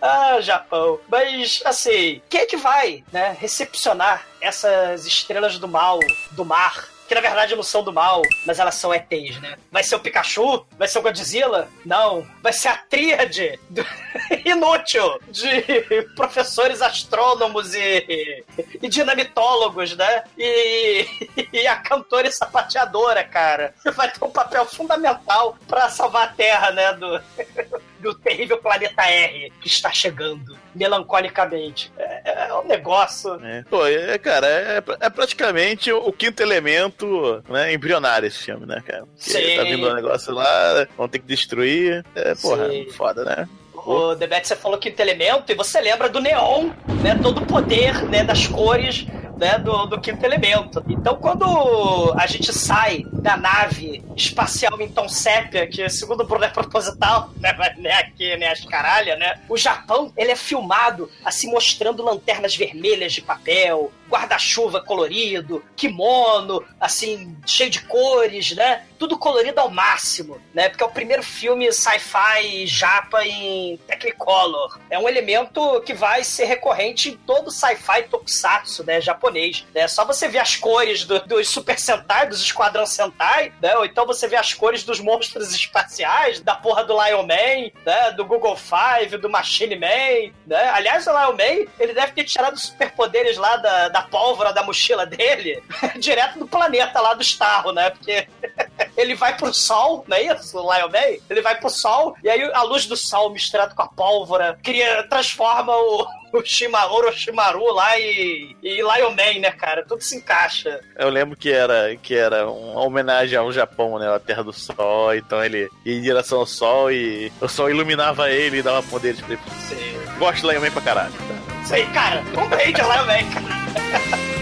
[0.00, 0.98] Ah, Japão.
[1.08, 5.98] Mas, assim, quem é que vai, né, recepcionar essas estrelas do mal,
[6.32, 6.88] do mar?
[7.10, 9.56] Que na verdade não são do mal, mas elas são ETs, né?
[9.72, 10.64] Vai ser o Pikachu?
[10.78, 11.68] Vai ser o Godzilla?
[11.84, 12.24] Não.
[12.40, 13.84] Vai ser a tríade do-
[14.46, 15.50] inútil de
[16.14, 18.44] professores astrônomos e,
[18.80, 20.22] e dinamitólogos, né?
[20.38, 21.04] E,
[21.52, 23.74] e a cantora e sapateadora, cara.
[23.96, 26.92] Vai ter um papel fundamental pra salvar a Terra, né?
[26.92, 27.20] Do,
[28.00, 31.92] do terrível planeta R que está chegando melancolicamente.
[31.98, 33.34] É, é um negócio.
[33.44, 33.64] É.
[33.68, 39.04] Pô, é, cara, é, é praticamente o quinto elemento né, embrionário esse filme, né, cara?
[39.04, 39.56] Porque Sim.
[39.56, 42.04] Tá vindo um negócio lá, vão ter que destruir.
[42.14, 42.90] É, porra, Sim.
[42.90, 43.48] foda, né?
[43.74, 46.70] O Demet, você falou quinto elemento e você lembra do neon,
[47.02, 47.18] né?
[47.22, 49.06] Todo o poder né, das cores
[49.40, 50.84] né, do, do quinto elemento.
[50.86, 56.44] Então, quando a gente sai da nave espacial em tom sépia, que segundo o Bruno
[56.44, 59.40] é proposital, né, mas não é aqui, né, as caralhas, né?
[59.48, 67.36] O Japão, ele é filmado assim, mostrando lanternas vermelhas de papel, guarda-chuva colorido, kimono, assim,
[67.46, 68.84] cheio de cores, né?
[68.98, 70.68] Tudo colorido ao máximo, né?
[70.68, 74.78] Porque é o primeiro filme sci-fi japa em Technicolor.
[74.90, 79.00] É um elemento que vai ser recorrente em todo sci-fi tokusatsu, né?
[79.00, 79.64] Japonês.
[79.74, 79.88] Né?
[79.88, 83.76] Só você ver as cores do- dos Super Sentai, dos Esquadrão Sentai, né?
[83.76, 88.10] Ou então você vê as cores dos monstros espaciais, da porra do Lion Man, né?
[88.12, 90.68] Do Google Five, do Machine Man, né?
[90.74, 94.62] Aliás, o Lion Man, ele deve ter tirado os superpoderes lá da, da pólvora da
[94.62, 95.62] mochila dele,
[95.98, 97.90] direto do planeta lá do Starro, né?
[97.90, 98.26] Porque
[98.96, 100.58] ele vai pro sol, não é isso?
[100.58, 101.18] O Lion Man?
[101.28, 105.02] Ele vai pro sol, e aí a luz do sol misturada com a pólvora cria,
[105.08, 109.84] transforma o, o Shimaru, Orochimaru lá e, e Lion Man, né, cara?
[109.86, 110.80] Tudo se encaixa.
[110.96, 114.12] Eu lembro que era, que era uma homenagem ao Japão, né?
[114.12, 115.14] A Terra do Sol.
[115.14, 119.20] Então ele ia em direção ao Sol e o Sol iluminava ele e dava poderes
[119.20, 119.42] pra ele.
[119.68, 120.18] Sim.
[120.18, 121.12] Gosto de Lion Man pra caralho.
[121.12, 121.62] Tá?
[121.62, 122.22] Isso aí, cara.
[122.36, 123.59] Um ao Lion Man, cara.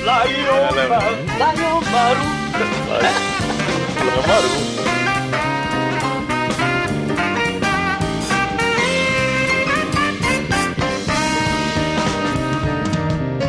[0.04, 2.26] Lion Man, Lion Maru.
[4.26, 5.07] Maru.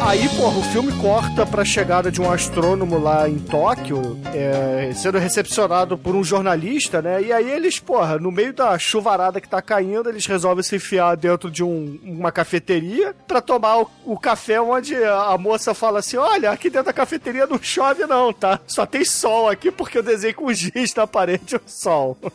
[0.01, 5.19] Aí porra, o filme corta pra chegada de um astrônomo lá em Tóquio, é, sendo
[5.19, 7.21] recepcionado por um jornalista, né?
[7.21, 11.15] E aí eles, porra, no meio da chuvarada que tá caindo, eles resolvem se enfiar
[11.15, 16.17] dentro de um- uma cafeteria pra tomar o, o café onde a, moça fala assim:
[16.17, 18.59] olha, aqui dentro da cafeteria não chove, não, tá?
[18.65, 22.17] Só tem sol aqui porque eu desenhei com giz na parede o sol.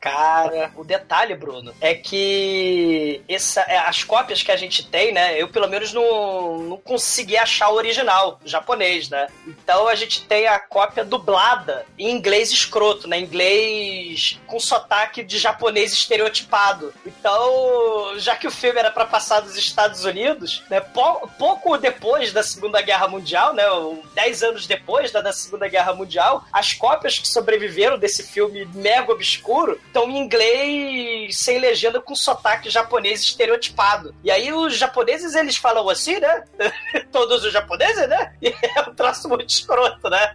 [0.00, 5.40] Cara, o detalhe, Bruno, é que essa, é, as cópias que a gente tem, né?
[5.40, 6.25] Eu pelo menos não,
[6.68, 9.28] não consegui achar o original japonês, né?
[9.46, 13.18] Então a gente tem a cópia dublada em inglês escroto, né?
[13.18, 16.92] Inglês com sotaque de japonês estereotipado.
[17.04, 20.80] Então, já que o filme era pra passar dos Estados Unidos, né?
[20.80, 23.64] pou- pouco depois da Segunda Guerra Mundial, né?
[24.14, 29.80] Dez anos depois da Segunda Guerra Mundial, as cópias que sobreviveram desse filme mega obscuro
[29.86, 34.14] estão em inglês sem legenda com sotaque japonês estereotipado.
[34.22, 36.44] E aí os japoneses eles falam assim, né?
[37.12, 38.32] Todos os japoneses, né?
[38.40, 40.34] E é um traço muito escroto, né?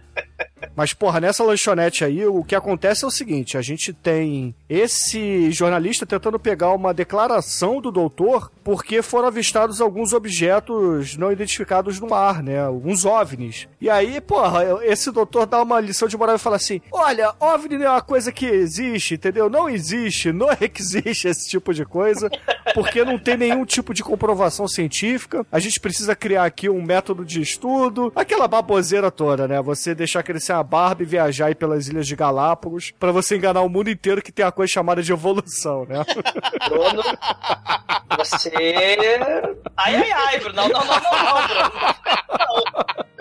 [0.74, 5.50] Mas, porra, nessa lanchonete aí, o que acontece é o seguinte: a gente tem esse
[5.50, 12.08] jornalista tentando pegar uma declaração do doutor porque foram avistados alguns objetos não identificados no
[12.08, 12.60] mar, né?
[12.60, 13.68] Alguns OVNIs.
[13.80, 17.78] E aí, porra, esse doutor dá uma lição de moral e fala assim: olha, OVNI
[17.78, 19.50] não é uma coisa que existe, entendeu?
[19.50, 22.30] Não existe, não existe esse tipo de coisa,
[22.74, 25.46] porque não tem nenhum tipo de comprovação científica.
[25.50, 29.60] A gente precisa criar aqui um método de estudo, aquela baboseira toda, né?
[29.62, 33.62] Você deixar crescer uma barba e viajar aí pelas ilhas de Galápagos pra você enganar
[33.62, 36.04] o mundo inteiro que tem uma coisa chamada de evolução, né?
[36.68, 37.02] Bruno,
[38.16, 38.52] você.
[39.76, 40.54] Ai, ai, ai, Bruno.
[40.56, 43.06] Não, não, não, não, não, Bruno.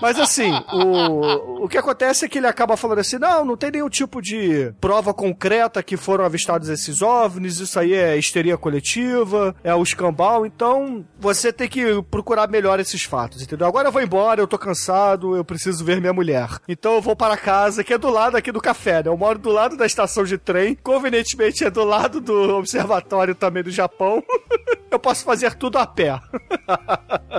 [0.00, 3.70] Mas assim, o, o que acontece é que ele acaba falando assim: não, não tem
[3.70, 9.54] nenhum tipo de prova concreta que foram avistados esses OVNIs, isso aí é histeria coletiva,
[9.62, 13.66] é o escambau, então você tem que procurar melhor esses fatos, entendeu?
[13.66, 16.48] Agora eu vou embora, eu tô cansado, eu preciso ver minha mulher.
[16.68, 19.08] Então eu vou para casa, que é do lado aqui do café, né?
[19.08, 23.62] Eu moro do lado da estação de trem, convenientemente é do lado do observatório também
[23.62, 24.22] do Japão.
[24.94, 26.20] eu posso fazer tudo a pé.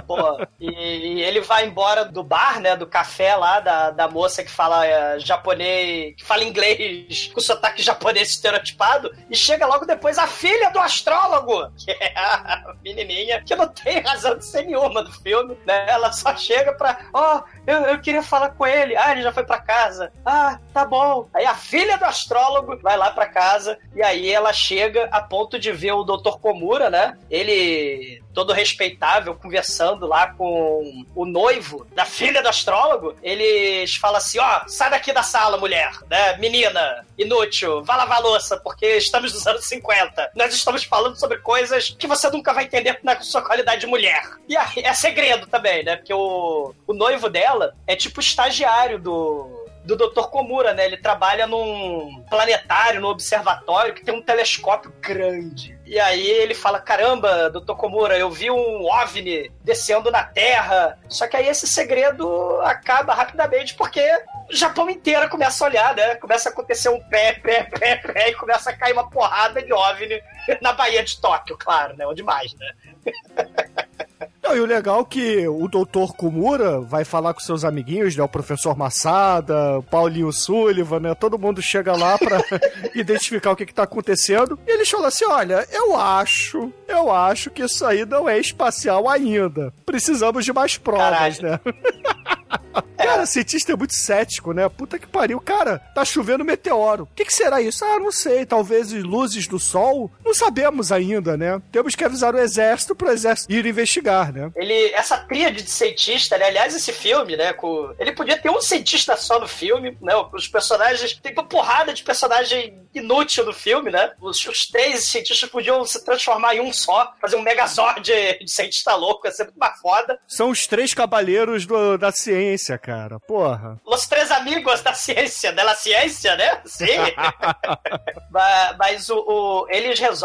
[0.06, 2.76] Pô, e, e ele vai embora do bar, né?
[2.76, 7.82] Do café lá, da, da moça que fala é, japonês, que fala inglês com sotaque
[7.82, 13.56] japonês estereotipado, e chega logo depois a filha do astrólogo, que é a menininha, que
[13.56, 15.86] não tem razão de ser nenhuma do filme, né?
[15.90, 18.96] Ela só chega pra, ó, eu, eu queria falar com ele.
[18.96, 20.12] Ah, ele já foi pra casa.
[20.26, 21.28] Ah, tá bom.
[21.34, 25.58] Aí a filha do astrólogo vai lá pra casa, e aí ela chega a ponto
[25.60, 26.38] de ver o Dr.
[26.40, 27.18] Komura, né?
[27.30, 34.38] Ele todo respeitável, conversando lá com o noivo da filha do astrólogo, eles falam assim:
[34.38, 36.38] ó, sai daqui da sala, mulher, né?
[36.38, 40.32] Menina, inútil, vá lavar louça, porque estamos nos anos 50.
[40.36, 44.24] Nós estamos falando sobre coisas que você nunca vai entender na sua qualidade de mulher.
[44.48, 45.96] E é segredo também, né?
[45.96, 50.24] Porque o, o noivo dela é tipo estagiário do do Dr.
[50.32, 50.86] Komura, né?
[50.86, 55.75] Ele trabalha num planetário, num observatório que tem um telescópio grande.
[55.86, 57.74] E aí ele fala: caramba, Dr.
[57.76, 60.98] Komura, eu vi um OVNI descendo na Terra.
[61.08, 64.02] Só que aí esse segredo acaba rapidamente porque
[64.50, 66.16] o Japão inteiro começa a olhar, né?
[66.16, 69.72] Começa a acontecer um pé, pé, pé, pé, e começa a cair uma porrada de
[69.72, 70.22] OVNI
[70.62, 72.06] na Baía de Tóquio, claro, né?
[72.08, 72.72] Onde mais, né?
[74.46, 78.24] Não, e o legal é que o doutor Kumura vai falar com seus amiguinhos, né?
[78.24, 81.16] O professor Massada, o Paulinho Sullivan, né?
[81.16, 82.40] Todo mundo chega lá pra
[82.94, 84.60] identificar o que, que tá acontecendo.
[84.68, 89.10] E eles falam assim: olha, eu acho, eu acho que isso aí não é espacial
[89.10, 89.74] ainda.
[89.84, 91.42] Precisamos de mais provas, Caralho.
[91.42, 91.60] né?
[92.98, 94.68] Cara, cientista é muito cético, né?
[94.68, 95.40] Puta que pariu.
[95.40, 97.04] Cara, tá chovendo meteoro.
[97.04, 97.86] O que, que será isso?
[97.86, 98.46] Ah, não sei.
[98.46, 100.12] Talvez luzes do sol?
[100.36, 101.62] Sabemos ainda, né?
[101.72, 104.52] Temos que avisar o exército pro exército ir investigar, né?
[104.56, 106.48] Ele, essa tríade de cientista, né?
[106.48, 107.54] Aliás, esse filme, né?
[107.54, 110.14] Com, ele podia ter um cientista só no filme, né?
[110.34, 111.14] Os personagens.
[111.22, 114.12] Tem uma porrada de personagem inútil no filme, né?
[114.22, 118.52] Os, os três cientistas podiam se transformar em um só, fazer um megazord de, de
[118.52, 120.20] cientista louco, ia ser muito mais foda.
[120.28, 123.20] São os três cavaleiros do- da ciência, cara.
[123.22, 123.80] Porra.
[123.86, 126.62] Os três amigos da ciência, da ciência, né?
[126.66, 126.86] Sim.
[128.32, 130.25] mas mas o, o- eles resolvem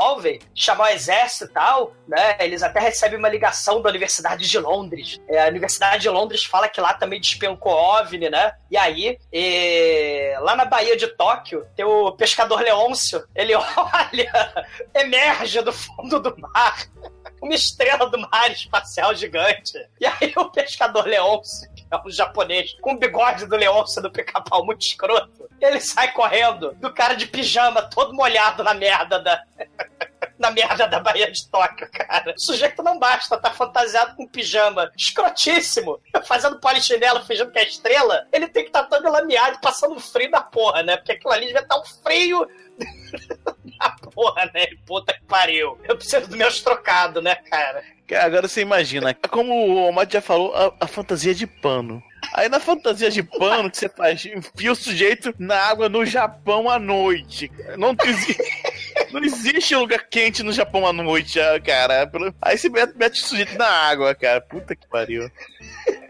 [0.54, 2.36] chamar o exército e tal, né?
[2.40, 5.20] Eles até recebem uma ligação da Universidade de Londres.
[5.28, 8.52] É, a Universidade de Londres fala que lá também despencou OVNI, né?
[8.70, 13.24] E aí, é, lá na Baía de Tóquio, tem o pescador Leôncio.
[13.34, 16.76] Ele olha, emerge do fundo do mar
[17.40, 19.72] uma estrela do mar espacial gigante.
[20.00, 24.64] E aí o pescador Leôncio, é um japonês, com o bigode do Leôncio do pica-pau
[24.64, 29.42] muito escroto, ele sai correndo do cara de pijama, todo molhado na merda da,
[30.38, 32.34] na merda da Bahia de Tóquio, cara.
[32.34, 38.26] O sujeito não basta, tá fantasiado com pijama escrotíssimo, fazendo polichinelo, fingindo que é estrela.
[38.32, 40.96] Ele tem que estar tá todo lameado, passando frio da porra, né?
[40.96, 42.48] Porque aquilo ali devia estar tá um frio
[43.78, 44.66] da porra, né?
[44.86, 45.78] Puta que pariu.
[45.84, 47.84] Eu preciso dos meus trocados, né, cara?
[48.14, 52.02] Agora você imagina, como o Omar já falou, a, a fantasia de pano.
[52.34, 56.70] Aí na fantasia de pano que você faz, enfia o sujeito na água no Japão
[56.70, 57.50] à noite.
[57.76, 58.36] Não existe,
[59.10, 62.08] não existe lugar quente no Japão à noite, ah, cara.
[62.40, 64.40] Aí você mete, mete o sujeito na água, cara.
[64.40, 65.30] Puta que pariu.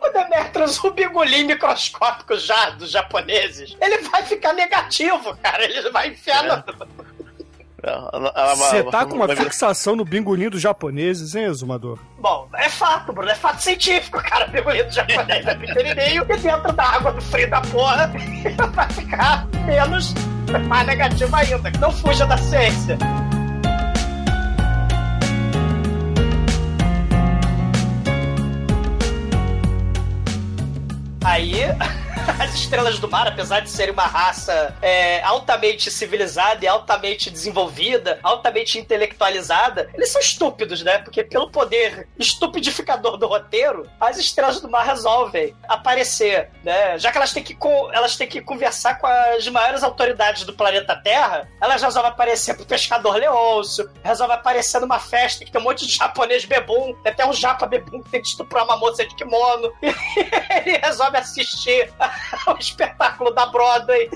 [0.03, 5.65] O Demetrius, o bigolim microscópico já dos japoneses, ele vai ficar negativo, cara.
[5.65, 6.49] Ele vai enfiar é.
[6.49, 7.20] no
[8.57, 11.99] você tá com uma fixação no bingolinho dos japoneses, hein, Exumador?
[12.19, 14.47] Bom, é fato, Bruno, é fato científico, cara.
[14.49, 18.13] O bingolinho do japonês é pequenininho e dentro da água do frio da porra
[18.73, 20.15] vai ficar menos,
[20.69, 21.71] mais negativo ainda.
[21.79, 22.99] Não fuja da ciência.
[31.23, 31.55] Aí
[32.39, 38.19] as estrelas do mar, apesar de serem uma raça é, altamente civilizada e altamente desenvolvida,
[38.23, 40.99] altamente intelectualizada, eles são estúpidos, né?
[40.99, 46.99] Porque pelo poder estupidificador do roteiro, as estrelas do mar resolvem aparecer, né?
[46.99, 47.57] Já que elas têm que,
[47.93, 52.67] elas têm que conversar com as maiores autoridades do planeta Terra, elas resolvem aparecer pro
[52.67, 57.33] pescador Leôncio, resolvem aparecer numa festa que tem um monte de japonês bebum, até um
[57.33, 61.93] japa bebum que tem que estuprar uma moça de kimono, e ele resolve assistir
[62.47, 64.11] o espetáculo da Broadway.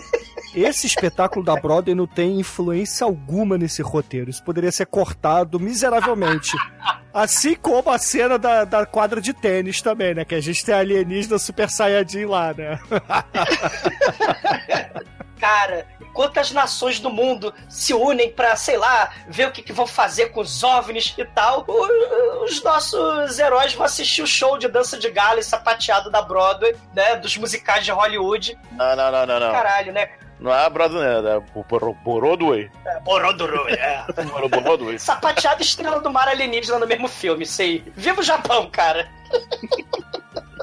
[0.54, 4.30] Esse espetáculo da Broadway não tem influência alguma nesse roteiro.
[4.30, 6.56] Isso poderia ser cortado miseravelmente.
[7.12, 10.24] Assim como a cena da, da quadra de tênis também, né?
[10.24, 12.80] Que a gente tem alienígena Super Saiyajin lá, né?
[15.38, 19.86] Cara, quantas nações do mundo se unem para, sei lá, ver o que, que, vão
[19.86, 21.64] fazer com os OVNIs e tal.
[21.66, 26.22] O, os nossos heróis vão assistir o show de dança de gala e sapateado da
[26.22, 27.16] Broadway, né?
[27.16, 28.58] Dos musicais de Hollywood.
[28.72, 29.40] Não, não, não, não.
[29.40, 29.52] não.
[29.52, 30.08] Caralho, né?
[30.38, 31.30] Não é a Broadway, né?
[31.30, 32.70] É o Borodway.
[32.84, 34.04] É, Borodway, é.
[34.48, 34.98] Borodway.
[34.98, 37.82] Sapateado Estrela do Mar Alienígena no mesmo filme, sei.
[37.94, 39.08] Viva o Japão, cara!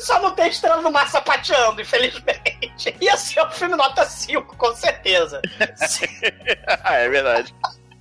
[0.00, 2.96] Só não tem estrela no mar sapateando, infelizmente.
[3.00, 5.40] Ia ser um filme nota 5, com certeza.
[6.84, 7.54] é verdade.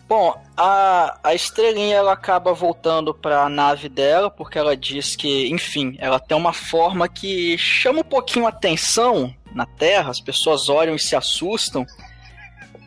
[0.08, 5.50] Bom, a, a estrelinha ela acaba voltando para a nave dela porque ela diz que,
[5.50, 10.70] enfim, ela tem uma forma que chama um pouquinho a atenção na Terra, as pessoas
[10.70, 11.88] olham e se assustam.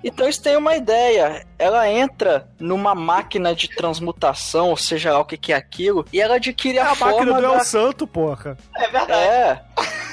[0.03, 1.45] Então eles têm uma ideia.
[1.59, 6.21] Ela entra numa máquina de transmutação, ou seja lá o que, que é aquilo, e
[6.21, 7.15] ela adquire é a, a forma.
[7.15, 7.55] máquina do da...
[7.55, 8.57] El Santo, porra.
[8.77, 9.13] É verdade.
[9.13, 9.61] É.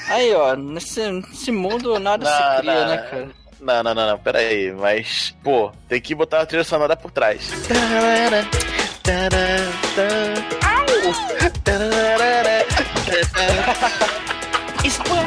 [0.08, 3.28] Aí, ó, nesse, nesse mundo nada não, se cria, não, né, cara?
[3.58, 7.10] Não, não, não, não, pera aí, mas, pô, tem que botar a trilha sonora por
[7.10, 7.50] trás.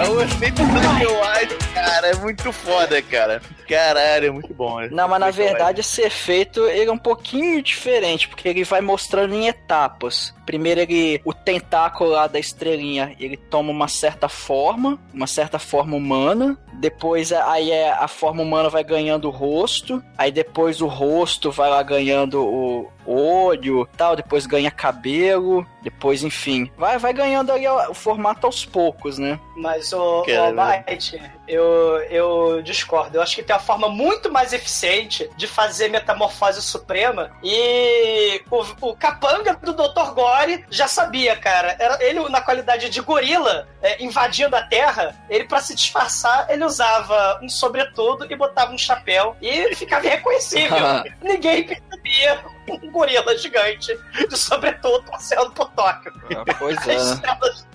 [0.05, 2.07] Eu gostei do White, cara.
[2.07, 3.41] É muito foda, cara.
[3.67, 4.79] Caralho, é muito bom.
[4.89, 9.33] Não, mas na verdade esse efeito ele é um pouquinho diferente, porque ele vai mostrando
[9.33, 10.33] em etapas.
[10.45, 15.95] Primeiro ele, o tentáculo lá da estrelinha, ele toma uma certa forma, uma certa forma
[15.95, 16.57] humana.
[16.73, 20.01] Depois aí é, a forma humana vai ganhando o rosto.
[20.17, 24.15] Aí depois o rosto vai lá ganhando o olho, tal.
[24.15, 25.65] Depois ganha cabelo.
[25.81, 29.39] Depois, enfim, vai, vai ganhando ali o formato aos poucos, né?
[29.55, 33.17] Mas o, que, o Byte, eu, eu discordo.
[33.17, 37.31] Eu acho que tem uma forma muito mais eficiente de fazer metamorfose suprema.
[37.41, 40.13] E o, o capanga do Dr.
[40.13, 41.77] Gore já sabia, cara.
[41.79, 46.65] Era ele, na qualidade de gorila, é, invadindo a Terra, ele, para se disfarçar, ele
[46.65, 50.77] usava um sobretudo e botava um chapéu e ficava irreconhecível.
[51.23, 53.97] Ninguém percebia um gorila gigante
[54.27, 56.13] de sobretudo passeando por Tóquio.
[56.35, 56.95] Ah, pois é.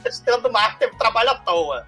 [0.04, 1.86] A estrela do mar teve trabalho à toa.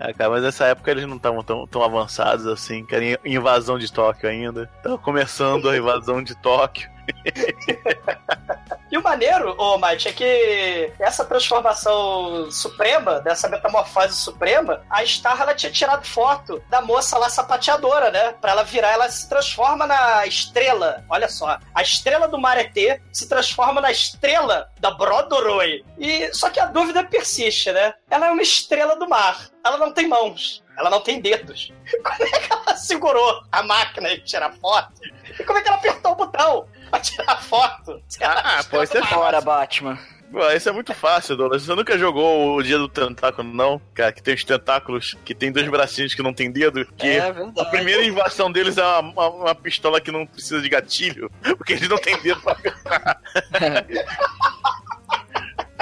[0.00, 3.78] É, cara, mas nessa época eles não estavam tão, tão avançados assim, que era invasão
[3.78, 4.66] de Tóquio ainda.
[4.82, 6.95] Tava começando a invasão de Tóquio.
[8.90, 15.04] E o maneiro, ô oh, Mike, é que essa transformação suprema, dessa metamorfose suprema, a
[15.04, 18.32] Star ela tinha tirado foto da moça lá sapateadora, né?
[18.40, 21.04] Pra ela virar, ela se transforma na estrela.
[21.10, 25.84] Olha só, a estrela do Maretê se transforma na estrela da Brodoroi.
[25.98, 27.92] E só que a dúvida persiste, né?
[28.08, 29.48] Ela é uma estrela do mar.
[29.64, 30.64] Ela não tem mãos.
[30.78, 31.72] Ela não tem dedos.
[32.04, 34.92] Como é que ela segurou a máquina e tirar foto?
[35.38, 36.68] E como é que ela apertou o botão?
[36.90, 38.02] Pra tirar foto.
[38.22, 39.98] Ah, pode ser fora, Batman.
[40.30, 41.62] Pô, isso é muito fácil, Douglas.
[41.62, 43.80] Você nunca jogou o Dia do Tentáculo, não?
[43.94, 46.84] Cara, que tem os tentáculos, que tem dois bracinhos que não tem dedo.
[46.96, 47.70] Que É a verdade.
[47.70, 51.88] primeira invasão deles é uma, uma- uma pistola que não precisa de gatilho, porque eles
[51.88, 53.20] não têm dedo pra apertar.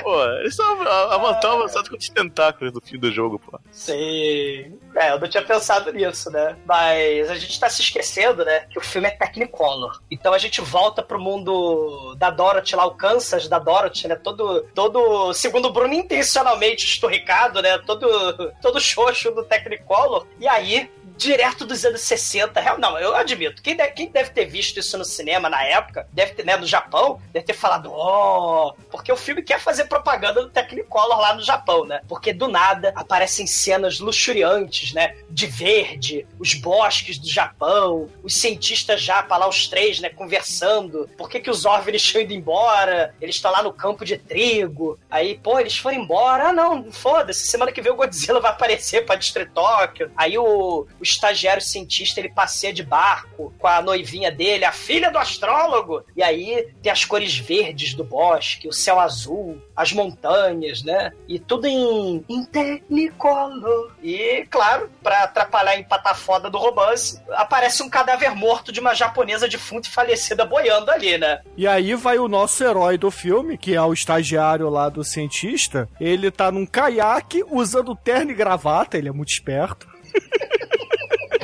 [0.05, 3.59] Pô, eles são a- a- tão avançados quanto os tentáculos do fim do jogo, pô.
[3.73, 4.79] Sim.
[4.95, 6.57] É, eu não tinha pensado nisso, né?
[6.67, 8.61] Mas a gente tá se esquecendo, né?
[8.71, 10.01] Que o filme é Technicolor.
[10.11, 14.15] Então a gente volta pro mundo da Dorothy lá, o Kansas da Dorothy, né?
[14.15, 17.79] Todo, todo segundo o Bruno, intencionalmente esturricado, né?
[17.79, 20.27] Todo, todo xoxo do Technicolor.
[20.39, 22.61] E aí, direto dos anos 60.
[22.61, 23.63] Real, não, eu admito.
[23.63, 26.67] Quem deve, quem deve ter visto isso no cinema na época, deve ter, né, no
[26.67, 31.43] Japão, deve ter falado, ó, porque o filme quer fazer propaganda do Technicolor lá no
[31.43, 32.01] Japão, né?
[32.09, 35.17] Porque do nada aparecem cenas luxuriantes, né?
[35.31, 41.09] De verde, os bosques do Japão, os cientistas japa lá, os três, né, conversando.
[41.17, 43.15] Por que, que os OVNIs estão indo embora?
[43.21, 44.99] Eles estão lá no campo de trigo.
[45.11, 46.49] Aí, pô, eles foram embora.
[46.49, 47.47] Ah, não, foda-se.
[47.47, 50.11] Semana que vem o Godzilla vai aparecer pra destruir Tóquio.
[50.17, 55.11] Aí o, o estagiário cientista, ele passeia de barco com a noivinha dele, a filha
[55.11, 56.03] do astrólogo.
[56.17, 61.13] E aí tem as cores verdes do bosque, o céu azul, as montanhas, né?
[61.29, 63.93] E tudo em, em Technicolor.
[64.03, 68.95] E, claro, pra atrapalhar a empatar foda do romance, aparece um cadáver morto de uma
[68.95, 71.43] japonesa defunta e falecida boiando ali, né?
[71.55, 75.87] E aí vai o nosso herói do filme, que é o estagiário lá do cientista.
[76.01, 79.87] Ele tá num caiaque usando terno e gravata, ele é muito esperto.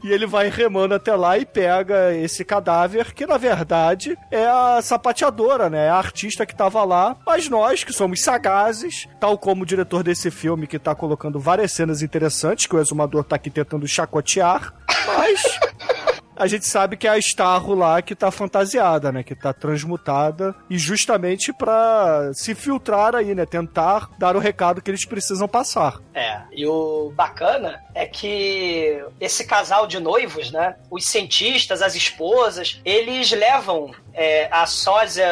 [0.04, 4.80] E ele vai remando até lá e pega esse cadáver, que na verdade é a
[4.82, 5.86] sapateadora, né?
[5.86, 7.16] É a artista que tava lá.
[7.26, 11.72] Mas nós, que somos sagazes, tal como o diretor desse filme, que tá colocando várias
[11.72, 14.72] cenas interessantes, que o exumador tá aqui tentando chacotear,
[15.06, 15.42] mas.
[16.38, 19.24] A gente sabe que é a Starro lá que tá fantasiada, né?
[19.24, 23.44] Que tá transmutada e justamente pra se filtrar aí, né?
[23.44, 25.98] Tentar dar o recado que eles precisam passar.
[26.14, 30.76] É, e o bacana é que esse casal de noivos, né?
[30.88, 35.28] Os cientistas, as esposas, eles levam é, a sósia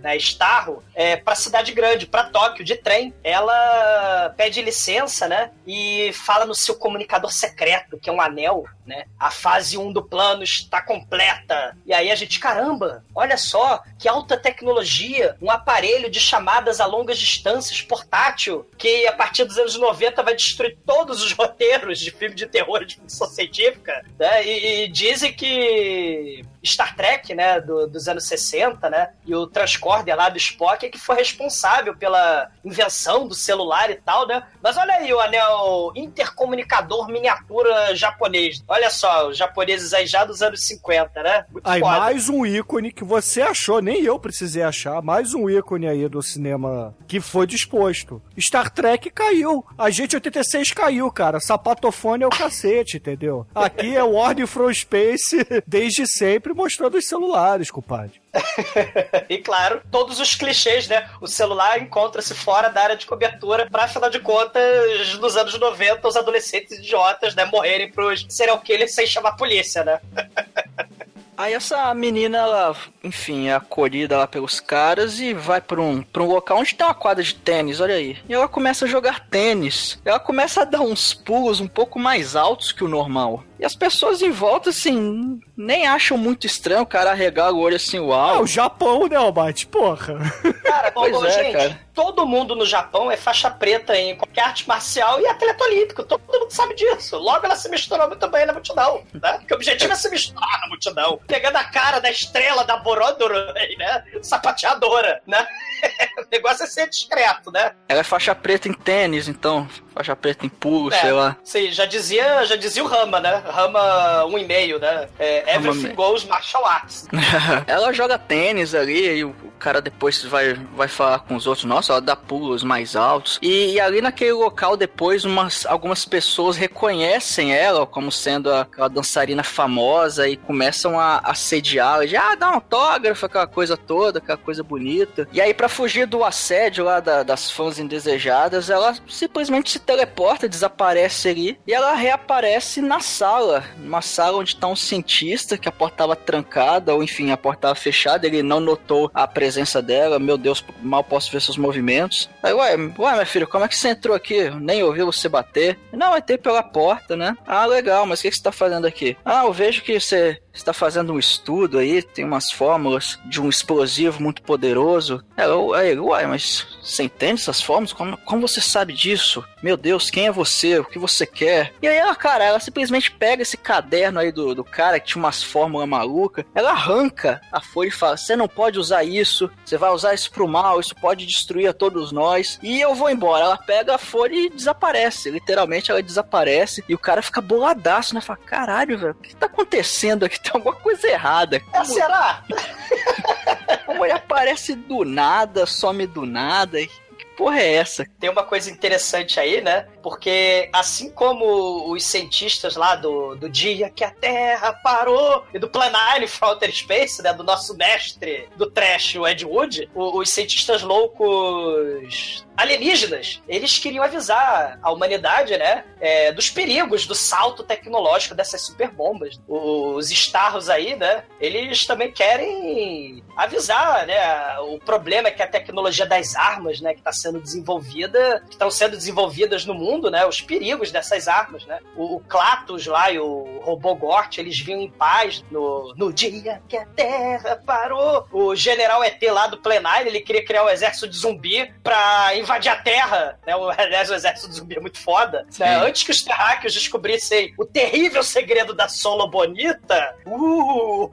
[0.00, 3.12] né, Starro é, pra cidade grande, pra Tóquio, de trem.
[3.24, 5.50] Ela pede licença, né?
[5.66, 9.06] E fala no seu comunicador secreto, que é um anel, né?
[9.18, 11.76] A fase 1 do plano está completa.
[11.84, 16.86] E aí a gente, caramba, olha só que alta tecnologia, um aparelho de chamadas a
[16.86, 22.12] longas distâncias portátil, que a partir dos anos 90 vai destruir todos os roteiros de
[22.12, 24.46] filme de terror de ficção científica, né?
[24.46, 30.16] E, e dizem que Star Trek, né, do- dos anos 60, né, e o Transcorder
[30.16, 34.42] lá do Spock é que foi responsável pela invenção do celular e tal, né?
[34.62, 38.62] Mas olha aí o anel intercomunicador miniatura japonês.
[38.66, 41.44] Olha só, os japoneses aí já dos anos 50, né?
[41.50, 41.98] Muito Aí, foda.
[41.98, 46.22] mais um ícone que você achou, nem eu precisei achar, mais um ícone aí do
[46.22, 48.22] cinema que foi disposto.
[48.40, 49.64] Star Trek caiu.
[49.76, 51.40] A gente 86 caiu, cara.
[51.40, 53.46] Sapatofone é o cacete, entendeu?
[53.54, 55.36] Aqui é Warning from Space
[55.66, 58.20] desde sempre mostrando os celulares, compadre.
[59.28, 61.08] E claro, todos os clichês, né?
[61.20, 66.06] O celular encontra-se fora da área de cobertura pra, afinal de contas, nos anos 90,
[66.06, 70.00] os adolescentes idiotas, né, morrerem pros serial killers sem chamar a polícia, né?
[71.36, 76.22] Aí essa menina, ela, enfim, é acolhida lá pelos caras e vai pra um, pra
[76.22, 78.18] um local onde tem uma quadra de tênis, olha aí.
[78.28, 80.00] E ela começa a jogar tênis.
[80.04, 83.42] Ela começa a dar uns pulos um pouco mais altos que o normal.
[83.62, 87.76] E as pessoas em volta, assim, nem acham muito estranho o cara arregar o olho
[87.76, 88.42] assim, uau.
[88.42, 89.68] o Japão, né, Albate?
[89.68, 90.18] Porra.
[90.64, 91.80] Cara, Pois ô, é, gente, cara.
[91.94, 96.02] todo mundo no Japão é faixa preta em qualquer arte marcial e atleta olímpico.
[96.02, 97.16] Todo mundo sabe disso.
[97.16, 99.34] Logo ela se misturou muito bem na multidão, né?
[99.38, 101.20] Porque o objetivo é se misturar na multidão.
[101.28, 103.36] Pegando a cara da estrela da Borodoro,
[103.78, 104.04] né?
[104.22, 105.46] Sapateadora, né?
[106.18, 107.76] o negócio é ser discreto, né?
[107.88, 109.68] Ela é faixa preta em tênis, então.
[109.94, 111.36] Faixa preta em pulo, É, sei lá.
[111.44, 113.42] Sim, já dizia, já dizia o Rama, né?
[113.46, 115.08] Rama 1,5, né?
[115.18, 117.08] É, Rama everything me- goes martial arts.
[117.66, 121.64] ela joga tênis ali e o cara depois vai, vai falar com os outros.
[121.64, 123.38] Nossa, ela dá pulos mais altos.
[123.42, 128.88] E, e ali naquele local, depois, umas, algumas pessoas reconhecem ela como sendo a- aquela
[128.88, 132.06] dançarina famosa e começam a assediá-la.
[132.06, 135.28] De, ah, dá um autógrafo, aquela coisa toda, aquela coisa bonita.
[135.32, 140.48] E aí, pra fugir do assédio lá da- das fãs indesejadas, ela simplesmente se teleporta,
[140.48, 143.64] desaparece ali e ela reaparece na sala.
[143.78, 147.62] Uma sala onde tá um cientista que a porta tava trancada, ou enfim, a porta
[147.62, 150.18] tava fechada, ele não notou a presença dela.
[150.18, 152.28] Meu Deus, mal posso ver seus movimentos.
[152.42, 154.50] Aí, ué, ué, minha filha, como é que você entrou aqui?
[154.50, 155.78] Nem ouvi você bater.
[155.92, 157.36] Não, entrei pela porta, né?
[157.46, 159.16] Ah, legal, mas o que que você tá fazendo aqui?
[159.24, 163.40] Ah, eu vejo que você você tá fazendo um estudo aí, tem umas fórmulas de
[163.40, 165.24] um explosivo muito poderoso.
[165.36, 167.92] Ela, aí, uai, mas você entende essas fórmulas?
[167.92, 169.44] Como, como você sabe disso?
[169.62, 170.78] Meu Deus, quem é você?
[170.78, 171.72] O que você quer?
[171.80, 175.22] E aí ela, cara, ela simplesmente pega esse caderno aí do, do cara que tinha
[175.22, 179.78] umas fórmulas malucas, ela arranca a folha e fala: Você não pode usar isso, você
[179.78, 182.58] vai usar isso pro mal, isso pode destruir a todos nós.
[182.62, 183.44] E eu vou embora.
[183.44, 185.30] Ela pega a folha e desaparece.
[185.30, 186.84] Literalmente ela desaparece.
[186.88, 188.20] E o cara fica boladaço, né?
[188.20, 190.41] Fala: Caralho, velho, o que tá acontecendo aqui?
[190.42, 191.62] Tem alguma coisa errada.
[191.72, 192.42] É, será?
[193.86, 196.78] A mulher aparece do nada, some do nada.
[196.78, 198.06] Que porra é essa?
[198.18, 199.86] Tem uma coisa interessante aí, né?
[200.02, 205.68] Porque assim como os cientistas lá do, do dia que a Terra parou e do
[205.68, 207.32] Plan 9 from Outer Space, né?
[207.32, 214.04] Do nosso mestre do trash, o Ed Wood, o- os cientistas loucos alienígenas, eles queriam
[214.04, 215.84] avisar a humanidade, né?
[216.00, 219.40] é, dos perigos do salto tecnológico dessas super bombas.
[219.48, 221.22] Os Starros aí, né?
[221.40, 224.18] Eles também querem avisar, né?
[224.62, 226.92] O problema é que a tecnologia das armas, né?
[226.92, 230.26] Que está sendo desenvolvida, que estão sendo desenvolvidas no mundo, né?
[230.26, 231.78] Os perigos dessas armas, né?
[231.96, 236.62] O, o Klatus lá e o robô Gort, eles vinham em paz no, no dia
[236.68, 238.26] que a Terra parou.
[238.32, 242.70] O general ET lá do plenário, ele queria criar um exército de zumbi pra invadir
[242.70, 243.56] a Terra, né?
[243.56, 245.46] O, aliás, o exército de zumbi é muito foda.
[245.58, 245.76] Né?
[245.76, 251.10] Antes que os terráqueos descobrissem o terrível segredo da Solo Bonita, uh,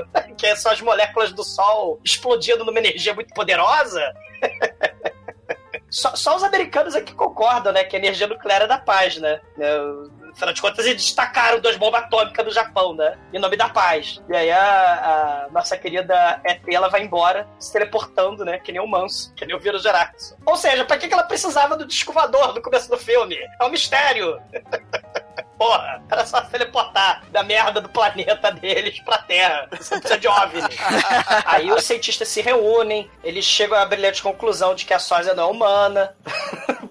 [0.36, 4.14] que são as moléculas do Sol explodindo numa energia muito poderosa,
[5.96, 7.82] só, só os americanos aqui concordam, né?
[7.84, 9.40] Que a energia nuclear é da paz, né?
[9.58, 9.78] É,
[10.36, 13.16] Afinal de contas, eles destacaram duas bombas atômicas do Japão, né?
[13.32, 14.20] Em nome da paz.
[14.28, 18.58] E aí a, a nossa querida ET, ela vai embora, se teleportando, né?
[18.58, 20.36] Que nem o Manso, que nem o Vírus Geraxo.
[20.44, 23.34] Ou seja, que que ela precisava do descovador no começo do filme?
[23.58, 24.38] É um mistério.
[25.58, 29.66] Porra, era só teleportar da merda do planeta deles pra Terra.
[29.72, 30.76] Você não precisa de OVNI.
[31.46, 35.44] Aí os cientistas se reúnem, eles chegam à brilhante conclusão de que a sósia não
[35.44, 36.14] é humana.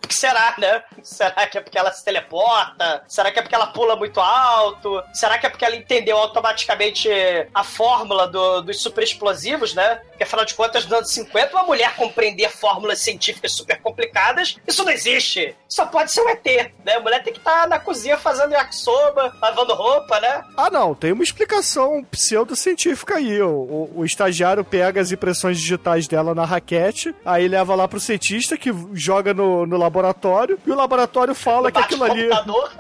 [0.02, 0.84] Por que será, né?
[1.04, 3.04] Será que é porque ela se teleporta?
[3.08, 5.04] Será que é porque ela pula muito alto?
[5.14, 7.10] Será que é porque ela entendeu automaticamente
[7.54, 10.02] a fórmula do- dos super explosivos, né?
[10.16, 14.82] Porque afinal de contas, nos anos 50, uma mulher compreender fórmulas científicas super complicadas, isso
[14.84, 15.54] não existe.
[15.68, 16.46] Só pode ser um ET,
[16.86, 16.96] né?
[16.96, 20.42] A mulher tem que estar na cozinha fazendo yakisoba, lavando roupa, né?
[20.56, 23.42] Ah, não, tem uma explicação pseudocientífica aí.
[23.42, 28.00] O, o- o estagiário pega as impressões digitais dela na raquete, aí leva lá pro
[28.00, 32.24] cientista que joga no, no laboratório, e o laboratório fala que aquilo ali.
[32.30, 32.72] computador.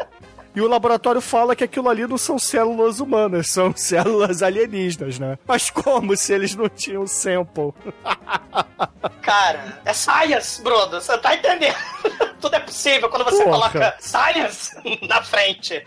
[0.55, 5.37] E o laboratório fala que aquilo ali não são células humanas, são células alienígenas, né?
[5.45, 7.73] Mas como se eles não tinham sample?
[9.21, 11.01] Cara, é science, Bruno.
[11.01, 11.75] Você tá entendendo?
[12.39, 13.69] Tudo é possível quando você Porra.
[13.71, 14.75] coloca science
[15.07, 15.85] na frente.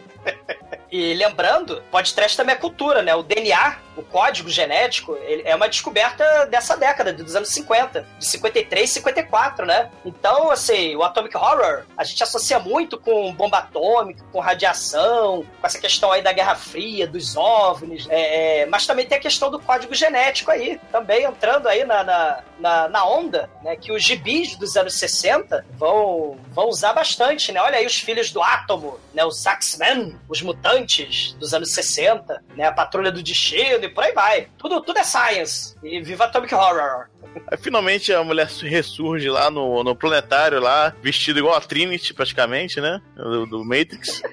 [0.91, 3.15] E lembrando, podcast também é cultura, né?
[3.15, 8.89] O DNA, o código genético, é uma descoberta dessa década, dos anos 50, de 53
[8.89, 9.91] e 54, né?
[10.05, 15.67] Então, assim, o Atomic Horror, a gente associa muito com bomba atômica, com radiação, com
[15.67, 19.51] essa questão aí da Guerra Fria, dos OVNIs, é, é, mas também tem a questão
[19.51, 23.77] do código genético aí, também entrando aí na, na, na, na onda, né?
[23.77, 27.61] Que os gibis dos anos 60 vão, vão usar bastante, né?
[27.61, 29.25] Olha aí os filhos do átomo, né?
[29.25, 32.67] Os X-Men, os mutantes dos anos 60, né?
[32.67, 34.49] A Patrulha do Destino e por aí vai.
[34.59, 35.75] Tudo, tudo é science.
[35.83, 37.09] E viva Atomic Horror.
[37.51, 42.81] Aí finalmente a mulher ressurge lá no, no planetário, lá, vestido igual a Trinity, praticamente,
[42.81, 43.01] né?
[43.17, 44.23] Do, do Matrix.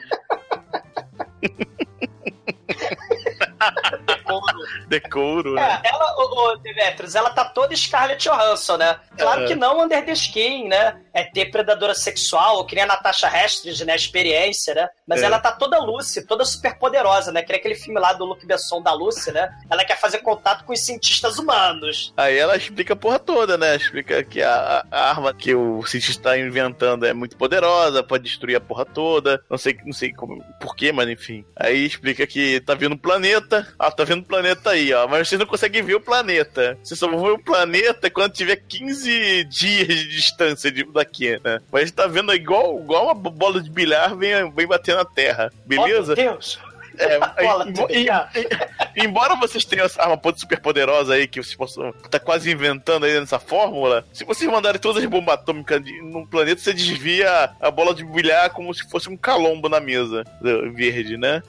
[4.88, 5.82] Decouro, né?
[5.84, 9.00] É, ela, o, o Demetrius, ela tá toda Scarlett Johansson, né?
[9.18, 9.48] Claro É.
[9.48, 11.00] que não under the skin, né?
[11.16, 13.96] É ter predadora sexual, que nem a Natasha Hastings, né?
[13.96, 14.88] Experiência, né?
[15.08, 15.26] Mas É.
[15.26, 17.42] ela tá toda Lucy, toda super poderosa, né?
[17.42, 19.50] Que nem aquele filme lá do Luke Besson da Lucy, né?
[19.70, 22.14] Ela quer fazer contato com os cientistas humanos.
[22.18, 23.76] Aí ela explica a porra toda, né?
[23.78, 28.58] Explica que a, a arma que o cientista tá inventando é muito poderosa, pode destruir
[28.58, 29.42] a porra toda.
[29.50, 31.46] Não sei, não sei como, porquê, mas enfim.
[31.56, 33.66] Aí explica que tá vendo um planeta.
[33.80, 35.08] Ah, tá vendo um planeta aí, ó.
[35.08, 36.78] Mas vocês não conseguem ver o planeta.
[36.84, 41.62] Vocês só vão ver o planeta quando tiver 15 dias de distância de, daqui, né?
[41.72, 45.52] Mas tá vendo igual, igual uma bola de bilhar vem, vem bater na Terra.
[45.66, 46.14] Beleza?
[46.14, 46.60] Oh, meu Deus!
[46.98, 48.32] É, Bola de em- bilhar.
[48.36, 53.06] em- embora vocês tenham essa arma super poderosa aí que vocês possam tá quase inventando
[53.06, 57.52] aí nessa fórmula, se vocês mandarem todas as bombas atômicas de- num planeta, você desvia
[57.60, 61.42] a bola de bilhar como se fosse um calombo na mesa eh, verde, né?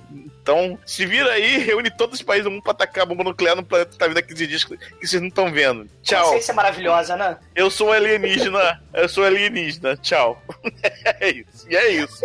[0.42, 3.56] Então, se vira aí, reúne todos os países do mundo pra atacar a bomba nuclear
[3.56, 5.88] no planeta que tá vindo há 15 dias que vocês não estão vendo.
[6.04, 6.28] Tchau.
[6.30, 7.36] Ciência maravilhosa, né?
[7.54, 8.80] Eu sou alienígena.
[8.94, 9.96] Eu sou alienígena.
[9.96, 10.40] Tchau.
[11.20, 11.66] É isso.
[11.68, 12.20] E é isso.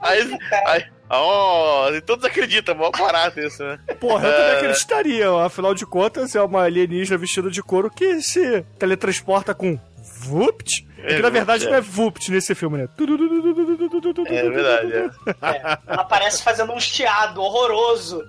[0.00, 3.78] Aí, aí, Oh, e todos acreditam, mó barato isso, né?
[3.98, 4.56] Porra, eu também É.
[4.58, 5.44] acreditaria.
[5.44, 9.78] Afinal de contas, é uma alienígena vestida de couro que se teletransporta com
[10.22, 10.86] Vupt.
[11.02, 12.88] É que na verdade não é Vupt nesse filme, né?
[14.26, 15.10] É verdade, é.
[15.46, 18.22] É, ela aparece fazendo um chiado horroroso.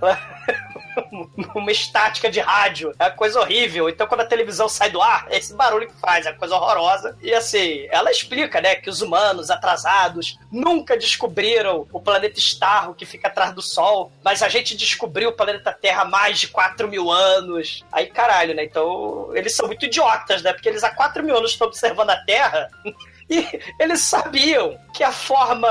[1.56, 2.94] Uma estática de rádio.
[3.00, 3.90] É uma coisa horrível.
[3.90, 6.56] Então, quando a televisão sai do ar, é esse barulho que faz, é uma coisa
[6.56, 7.18] horrorosa.
[7.22, 13.06] E assim, ela explica, né, que os humanos atrasados nunca descobriram o planeta Starro que
[13.06, 16.88] fica atrás do Sol, mas a gente descobriu o planeta Terra há mais de 4
[16.88, 17.84] mil anos.
[17.92, 18.64] Aí, caralho, né?
[18.64, 20.54] Então, eles são muito idiotas, né?
[20.54, 22.70] Porque eles há 4 mil anos estão observando a Terra.
[23.32, 25.70] E eles sabiam que a forma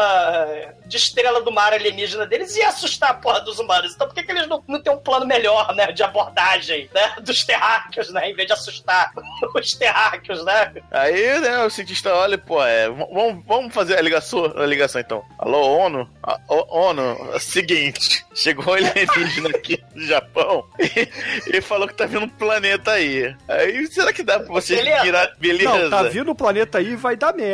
[0.86, 3.92] de estrela do mar alienígena deles ia assustar a porra dos humanos.
[3.94, 5.92] Então por que, que eles não, não têm um plano melhor, né?
[5.92, 7.16] De abordagem, né?
[7.20, 8.30] Dos terráqueos, né?
[8.30, 9.12] Em vez de assustar
[9.54, 10.72] os terráqueos, né?
[10.90, 15.22] Aí, né, o cientista olha, pô, é, vamos, vamos fazer a ligação, a ligação então.
[15.38, 16.08] Alô, ONU?
[16.22, 17.02] Ah, ô, ONU,
[17.32, 21.08] é o seguinte, chegou ele alienígena aqui do Japão e
[21.46, 23.36] ele falou que tá vindo um planeta aí.
[23.46, 25.02] Aí, será que dá pra vocês Beleza.
[25.02, 25.32] virar...
[25.38, 25.78] Beleza.
[25.78, 27.49] Não, tá vindo o planeta aí e vai dar merda.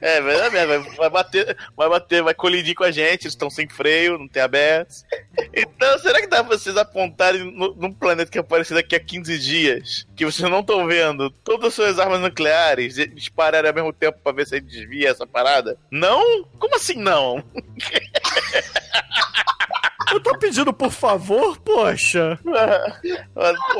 [0.00, 3.50] É, vai dar merda, vai, bater, vai bater, vai colidir com a gente, eles estão
[3.50, 5.04] sem freio, não tem abertos.
[5.52, 9.36] Então, será que dá pra vocês apontarem no- num planeta que aparecer daqui a 15
[9.40, 14.18] dias, que vocês não estão vendo, todas as suas armas nucleares dispararem ao mesmo tempo
[14.22, 15.76] pra ver se a gente desvia essa parada?
[15.90, 16.44] Não?
[16.60, 17.42] Como assim não?
[20.12, 22.38] Eu tô pedindo por favor, poxa.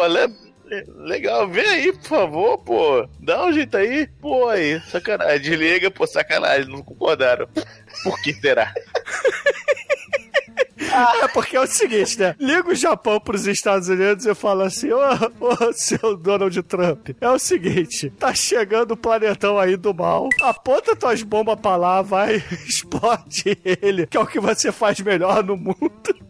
[0.09, 0.47] le-
[0.96, 3.08] legal, vem aí, por favor, pô.
[3.20, 4.06] Dá um jeito aí.
[4.20, 5.40] Pô, aí, sacanagem.
[5.40, 7.48] Desliga, pô, sacanagem, não concordaram.
[8.02, 8.72] Por que será?
[11.22, 12.34] É porque é o seguinte, né?
[12.38, 15.00] Liga o Japão pros Estados Unidos e fala assim: Ô,
[15.40, 20.94] ô, seu Donald Trump, é o seguinte, tá chegando o planetão aí do mal, aponta
[20.94, 25.56] tuas bombas pra lá, vai, explode ele, que é o que você faz melhor no
[25.56, 26.27] mundo.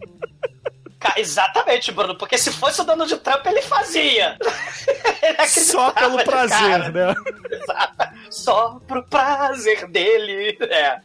[1.15, 4.37] Exatamente, Bruno, porque se fosse o Donald Trump, ele fazia.
[5.21, 7.13] Ele Só pelo de prazer, né?
[7.51, 8.15] Exato.
[8.29, 10.57] Só pro prazer dele.
[10.61, 10.99] É.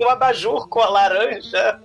[0.00, 1.80] Um abajur com a laranja.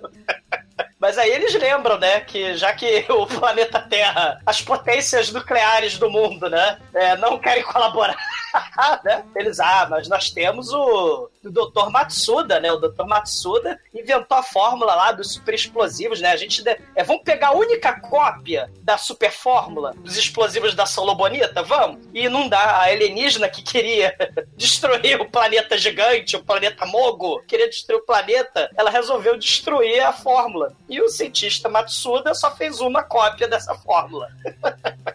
[1.02, 6.08] Mas aí eles lembram, né, que já que o planeta Terra, as potências nucleares do
[6.08, 8.16] mundo, né, é, não querem colaborar,
[9.02, 11.90] né, eles, ah, mas nós temos o, o Dr.
[11.90, 13.04] Matsuda, né, o Dr.
[13.04, 16.62] Matsuda inventou a fórmula lá dos super explosivos, né, a gente,
[16.94, 22.06] é, vamos pegar a única cópia da super fórmula dos explosivos da Solobonita, vamos?
[22.14, 24.14] E não dá, a alienígena que queria
[24.56, 30.12] destruir o planeta gigante, o planeta Mogo, queria destruir o planeta, ela resolveu destruir a
[30.12, 30.76] fórmula.
[30.92, 34.28] E o cientista Matsuda só fez uma cópia dessa fórmula.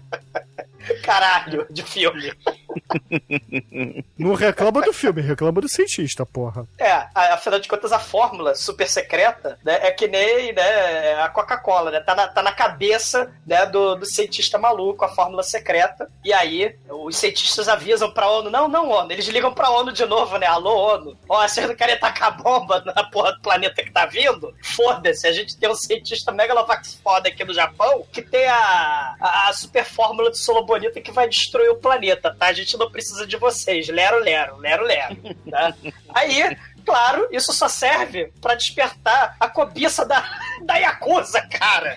[1.05, 2.33] Caralho, de filme.
[4.17, 6.67] Não reclama do filme, reclama do cientista, porra.
[6.77, 11.91] É, afinal de contas, a fórmula super secreta né, é que nem né, a Coca-Cola,
[11.91, 11.99] né?
[11.99, 16.09] Tá na, tá na cabeça né, do, do cientista maluco, a fórmula secreta.
[16.23, 19.11] E aí, os cientistas avisam pra ONU: não, não, ONU.
[19.11, 20.47] Eles ligam pra ONU de novo, né?
[20.47, 21.17] Alô, ONU.
[21.29, 24.53] Ó, vocês não querem tacar bomba na porra do planeta que tá vindo?
[24.61, 29.49] Foda-se, a gente tem um cientista megalovax foda aqui no Japão que tem a, a,
[29.49, 32.47] a super fórmula de Solobonita que vai destruir o planeta, tá?
[32.47, 33.87] A gente não precisa de vocês.
[33.87, 35.15] Lero, lero, lero, lero.
[35.49, 35.73] Tá?
[36.09, 40.27] Aí, claro, isso só serve pra despertar a cobiça da,
[40.63, 41.95] da Yakuza, cara.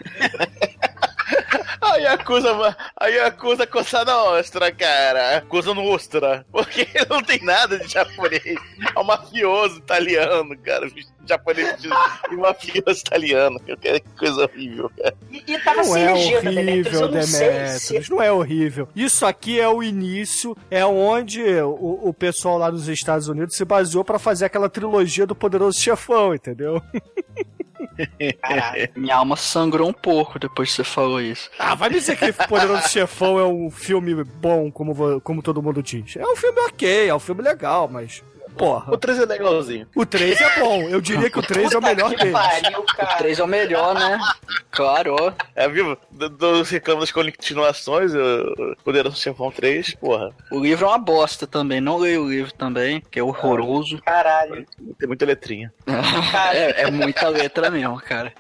[1.81, 5.33] A Yakuza, a Yakuza Cosa Nostra, cara.
[5.33, 6.45] Yakuza Nostra.
[6.53, 8.43] Porque não tem nada de japonês.
[8.95, 10.89] É um mafioso italiano, cara.
[11.27, 11.89] Japonês de
[12.31, 13.59] e mafioso italiano.
[13.61, 15.15] Que coisa horrível, cara.
[15.31, 16.13] E, e tava Não é
[16.43, 17.01] Demetrius.
[17.01, 17.39] horrível, se...
[17.39, 18.09] Demetrius.
[18.09, 18.89] Não é horrível.
[18.95, 23.65] Isso aqui é o início, é onde o, o pessoal lá nos Estados Unidos se
[23.65, 26.83] baseou pra fazer aquela trilogia do Poderoso Chefão, entendeu?
[28.43, 28.89] Caralho.
[28.97, 31.51] Minha alma sangrou um pouco depois que você falou isso.
[31.59, 36.17] Ah, vai dizer que Poderoso Chefão é um filme bom, como, como todo mundo diz.
[36.17, 38.23] É um filme ok, é um filme legal, mas.
[38.61, 38.93] Porra.
[38.93, 39.89] O 3 é legalzinho.
[39.97, 40.83] O 3 é bom.
[40.83, 42.33] Eu diria que o 3 é o melhor que dele.
[42.33, 43.17] pariu, O cara.
[43.17, 44.19] 3 é o melhor, né?
[44.71, 45.17] Claro.
[45.57, 45.97] É, viu?
[46.11, 50.31] Do- Dos reclamos das continuações, o Poderoso Chefão 3, porra.
[50.51, 51.81] O livro é uma bosta também.
[51.81, 54.01] Não leio o livro também, que é horroroso.
[54.03, 54.67] Caralho.
[54.99, 55.73] Tem muita letrinha.
[56.53, 58.33] É, é muita letra mesmo, cara.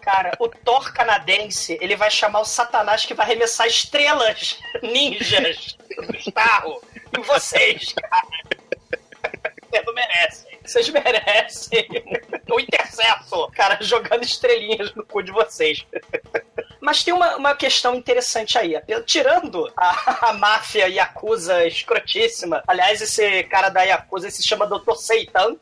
[0.00, 5.76] Cara, o Thor canadense, ele vai chamar o Satanás que vai arremessar estrelas ninjas
[6.24, 6.80] do carro
[7.18, 8.26] em vocês, cara.
[9.84, 10.58] Não merecem.
[10.64, 11.86] Vocês merecem
[12.50, 15.86] o intercesso, cara, jogando estrelinhas no cu de vocês.
[16.80, 18.80] Mas tem uma, uma questão interessante aí.
[19.04, 24.94] Tirando a, a máfia Yakuza escrotíssima, aliás, esse cara da Yakuza se chama Dr.
[24.94, 25.56] Seitan.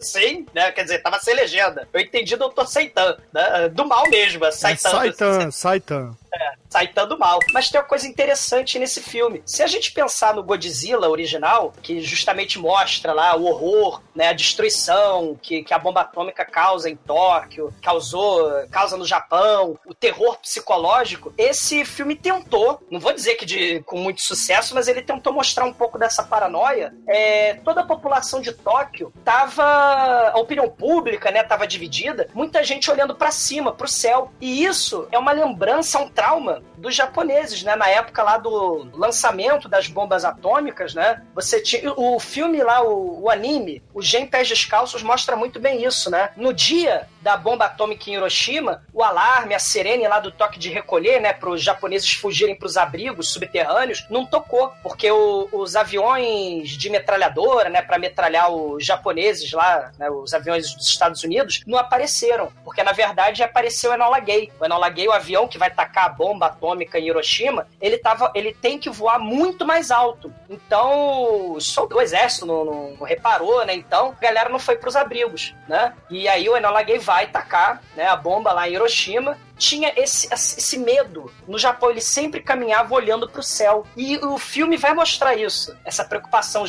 [0.00, 0.70] assim, né?
[0.72, 1.88] Quer dizer, tava sem legenda.
[1.92, 3.68] Eu entendi Doutor Seitan, né?
[3.70, 5.50] Do mal mesmo, É Saitan.
[5.50, 6.62] Saitan, Saitan.
[6.68, 7.38] Saitan do mal.
[7.52, 9.42] Mas tem uma coisa interessante nesse filme.
[9.44, 14.32] Se a gente pensar no Godzilla original, que justamente mostra lá o horror, né, a
[14.32, 20.38] destruição que, que a bomba atômica causa em Tóquio, causou, causa no Japão, o terror
[20.38, 25.32] psicológico, esse filme tentou, não vou dizer que de, com muito sucesso, mas ele tentou
[25.32, 26.94] mostrar um pouco dessa paranoia.
[27.06, 32.90] É, toda a população de Tóquio tava, a opinião pública, né, tava dividida, muita gente
[32.90, 34.32] olhando para cima, pro céu.
[34.40, 37.74] E isso é uma lembrança, um trauma dos japoneses, né?
[37.74, 41.20] Na época lá do lançamento das bombas atômicas, né?
[41.34, 45.84] Você tinha o filme lá, o, o anime, o Gen Pés Descalços mostra muito bem
[45.84, 46.30] isso, né?
[46.36, 50.70] No dia da bomba atômica em Hiroshima, o alarme, a sirene lá do toque de
[50.70, 55.76] recolher, né, para os japoneses fugirem para os abrigos subterrâneos, não tocou, porque o, os
[55.76, 61.62] aviões de metralhadora, né, para metralhar os japoneses lá, né, os aviões dos Estados Unidos,
[61.64, 64.52] não apareceram, porque na verdade apareceu o Enola Gay.
[64.58, 68.30] O Enola Gay, o avião que vai tacar a bomba atômica em Hiroshima, ele tava,
[68.34, 70.32] ele tem que voar muito mais alto.
[70.48, 71.56] Então,
[71.90, 73.74] o exército não, não, não reparou, né?
[73.74, 75.94] Então, a galera não foi para os abrigos, né?
[76.10, 80.32] E aí o Enola Gay vai tacar, né, a bomba lá em Hiroshima tinha esse,
[80.32, 81.30] esse medo.
[81.46, 83.86] No Japão, ele sempre caminhava olhando para o céu.
[83.96, 85.76] E o filme vai mostrar isso.
[85.84, 86.64] Essa preocupação.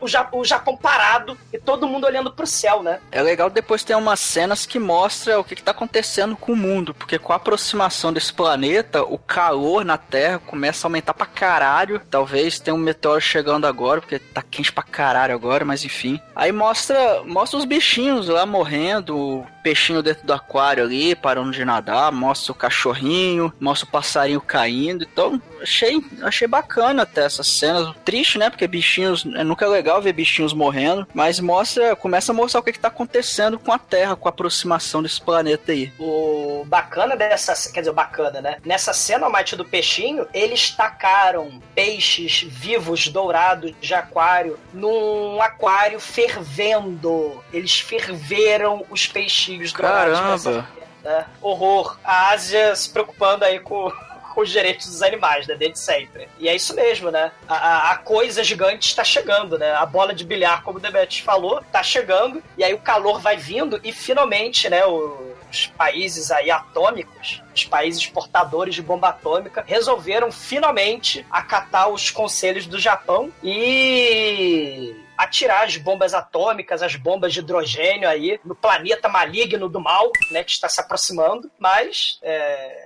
[0.00, 3.00] O, o, Japão parado e todo mundo olhando para o céu, né?
[3.10, 6.94] É legal depois ter umas cenas que mostra o que, está acontecendo com o mundo.
[6.94, 12.00] Porque com a aproximação desse planeta, o calor na Terra começa a aumentar pra caralho.
[12.10, 16.20] Talvez tenha um meteoro chegando agora, porque tá quente pra caralho agora, mas enfim.
[16.34, 21.64] Aí mostra, mostra os bichinhos lá morrendo, o peixinho dentro do aquário ali, parando de
[21.64, 25.04] nadar, mostra o cachorrinho, mostra o passarinho caindo.
[25.04, 27.94] Então, achei, achei bacana até essas cenas.
[28.04, 28.48] Triste, né?
[28.48, 29.26] Porque bichinhos.
[29.34, 31.06] É nunca é legal ver bichinhos morrendo.
[31.12, 31.94] Mas mostra.
[31.94, 35.72] Começa a mostrar o que, está acontecendo com a Terra, com a aproximação desse planeta
[35.72, 35.92] aí.
[35.98, 37.54] O bacana dessa.
[37.72, 38.56] Quer dizer, o bacana, né?
[38.64, 46.00] Nessa cena, o mate do peixinho, eles tacaram peixes vivos, dourados, de aquário, num aquário
[46.00, 47.42] fervendo.
[47.52, 50.44] Eles ferveram os peixinhos dourados.
[50.44, 50.83] Caramba!
[51.04, 51.26] Né?
[51.42, 51.98] Horror.
[52.02, 53.92] A Ásia se preocupando aí com,
[54.34, 55.54] com os direitos dos animais, né?
[55.54, 56.28] Desde sempre.
[56.38, 57.30] E é isso mesmo, né?
[57.46, 59.72] A, a, coisa gigante está chegando, né?
[59.74, 62.42] A bola de bilhar, como o Demetrius falou, está chegando.
[62.56, 64.84] E aí o calor vai vindo e finalmente, né?
[64.86, 72.66] Os países aí atômicos, os países portadores de bomba atômica, resolveram finalmente acatar os conselhos
[72.66, 79.68] do Japão e atirar as bombas atômicas, as bombas de hidrogênio aí no planeta maligno
[79.68, 81.50] do mal, né, que está se aproximando.
[81.58, 82.34] Mas é,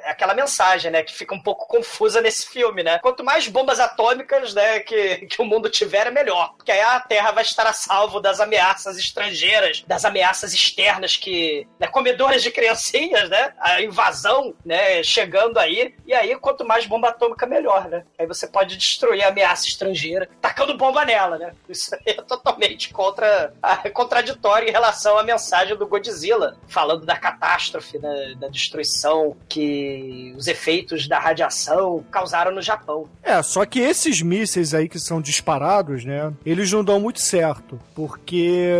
[0.05, 2.99] é, aquela mensagem, né, que fica um pouco confusa nesse filme, né?
[2.99, 7.01] Quanto mais bombas atômicas, né, que, que o mundo tiver, é melhor, porque aí a
[7.01, 12.51] Terra vai estar a salvo das ameaças estrangeiras, das ameaças externas que, né, comedoras de
[12.51, 15.95] criancinhas, né, a invasão, né, chegando aí.
[16.07, 18.05] E aí, quanto mais bomba atômica, melhor, né?
[18.18, 21.53] Aí você pode destruir a ameaça estrangeira, tacando bomba nela, né?
[21.68, 23.52] Isso aí totalmente contra
[23.92, 28.08] contraditório em relação à mensagem do Godzilla, falando da catástrofe, da,
[28.38, 33.08] da, destruição que os efeitos da radiação causaram no Japão.
[33.22, 37.78] É, só que esses mísseis aí que são disparados, né, eles não dão muito certo,
[37.94, 38.36] porque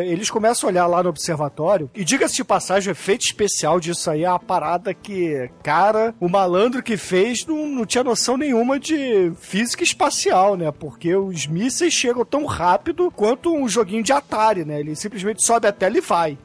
[0.07, 4.11] eles começam a olhar lá no observatório, e diga-se de passagem, o efeito especial disso
[4.11, 8.79] aí é uma parada que, cara, o malandro que fez não, não tinha noção nenhuma
[8.79, 14.11] de física espacial, né, porque os mísseis chegam tão rápido quanto quanto um joguinho de
[14.11, 14.81] Atari, né?
[14.81, 16.39] Ele simplesmente sobe a tela e vai.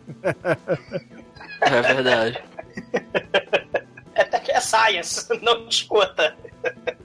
[1.61, 2.43] É verdade.
[4.13, 6.36] Até que é science, não escuta.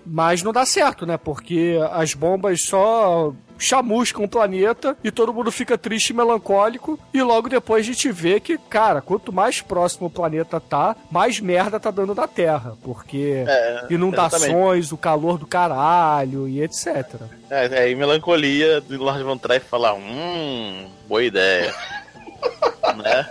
[0.05, 1.17] Mas não dá certo, né?
[1.17, 6.99] Porque as bombas só chamuscam o planeta e todo mundo fica triste e melancólico.
[7.13, 11.41] E logo depois a gente vê que, cara, quanto mais próximo o planeta tá, mais
[11.41, 12.77] merda tá dando da Terra.
[12.83, 14.95] Porque é, inundações, exatamente.
[14.95, 17.21] o calor do caralho e etc.
[17.51, 21.75] É, é e melancolia do Lord Von Trier falar: hum, boa ideia.
[22.97, 23.27] né?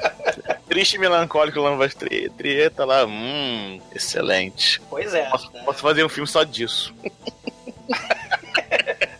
[0.67, 4.81] Triste e melancólico Lambas Trieta lá, hum, excelente.
[4.89, 5.29] Pois é.
[5.29, 5.61] Posso, né?
[5.63, 6.93] posso fazer um filme só disso.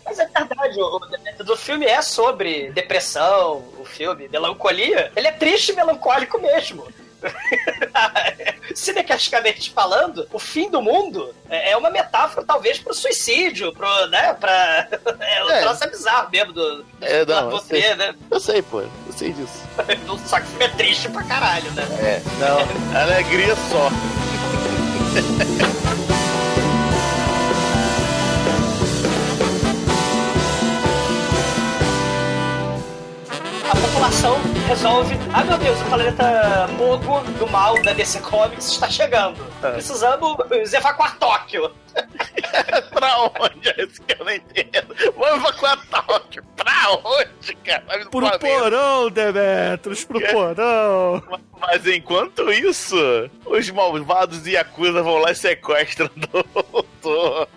[0.04, 5.12] Mas é verdade, o do filme é sobre depressão, o filme, melancolia.
[5.16, 6.86] Ele é triste e melancólico mesmo.
[8.76, 14.88] Cinecaticamente falando, o fim do mundo é uma metáfora, talvez, pro suicídio, pro, né, pra...
[15.20, 15.62] É, o é.
[15.62, 18.16] troço é bizarro mesmo do, é, não, você, eu sei, né?
[18.30, 19.64] Eu sei, pô, eu sei disso.
[20.26, 21.84] Só que é triste pra caralho, né?
[22.00, 23.90] É, não, alegria só.
[34.08, 38.90] A população resolve, ah meu Deus, o planeta Mogo do mal da DC Comics está
[38.90, 39.38] chegando.
[39.60, 40.38] Precisamos
[40.74, 41.70] evacuar Tóquio.
[42.94, 43.70] pra onde?
[43.70, 44.96] É isso que eu não entendo.
[45.18, 46.42] Vamos evacuar Tóquio.
[46.56, 47.84] Pra onde, cara?
[48.10, 48.40] Pro Planeta.
[48.40, 51.22] porão, Demetros, pro porão.
[51.60, 52.96] Mas enquanto isso,
[53.46, 57.50] os malvados Yakuza vão lá e sequestram o doutor.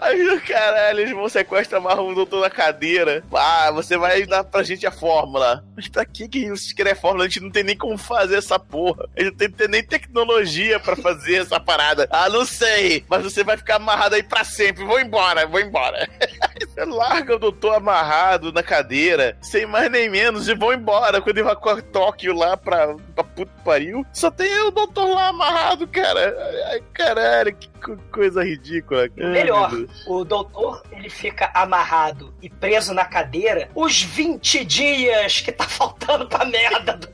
[0.00, 3.22] Aí, caralho, eles vão sequestrar, amarram o doutor na cadeira.
[3.32, 5.62] Ah, você vai dar pra gente a fórmula.
[5.76, 7.24] Mas pra que que vocês querem a fórmula?
[7.24, 9.06] A gente não tem nem como fazer essa porra.
[9.16, 12.08] A gente não tem, nem tecnologia pra fazer essa parada.
[12.10, 13.04] Ah, não sei.
[13.08, 14.84] Mas você vai ficar amarrado aí pra sempre.
[14.84, 16.08] Vou embora, vou embora.
[16.60, 21.20] Você larga o doutor amarrado na cadeira, sem mais nem menos, e vão embora.
[21.20, 26.36] Quando evacua Tóquio lá pra, pra puto pariu, só tem o doutor lá amarrado, cara.
[26.68, 27.69] Ai, caralho, que
[28.12, 29.08] coisa ridícula.
[29.16, 29.72] Melhor,
[30.06, 36.28] o doutor ele fica amarrado e preso na cadeira os 20 dias que tá faltando
[36.28, 37.08] pra merda do,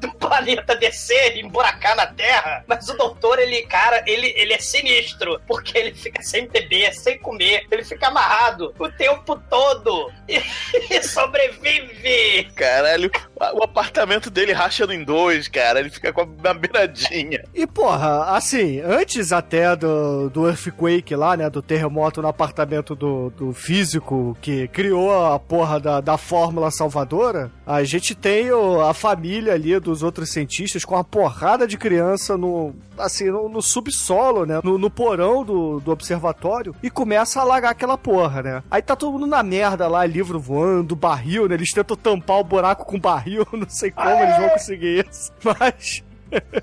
[0.00, 2.64] do planeta descer e emburacar na Terra.
[2.66, 7.18] Mas o doutor, ele, cara, ele, ele é sinistro, porque ele fica sem beber, sem
[7.18, 10.40] comer, ele fica amarrado o tempo todo e,
[10.90, 12.44] e sobrevive.
[12.54, 13.10] Caralho,
[13.54, 15.80] o apartamento dele rachando em dois, cara.
[15.80, 17.44] Ele fica com a beiradinha.
[17.54, 23.30] E porra, assim, antes até do, do Earthquake lá, né, do terremoto no apartamento do,
[23.30, 28.94] do físico que criou a porra da, da fórmula salvadora, a gente tem o- a
[28.94, 34.44] família ali dos outros cientistas com uma porrada de criança no, assim, no, no subsolo,
[34.46, 38.62] né, no, no porão do, do observatório e começa a alagar aquela porra, né.
[38.70, 42.44] Aí tá todo mundo na merda lá, livro voando, barril, né, eles tentam tampar o
[42.44, 46.02] buraco com barril, não sei como eles vão conseguir isso, mas...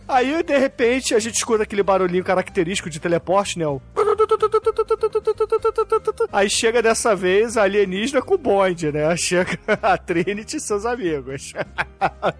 [0.07, 3.67] Aí, de repente, a gente escuta aquele barulhinho característico de teleporte, né?
[3.67, 3.79] o-
[6.31, 9.15] Aí chega dessa vez a alienígena com o bonde, né?
[9.17, 11.53] Chega a Trinity e seus amigos.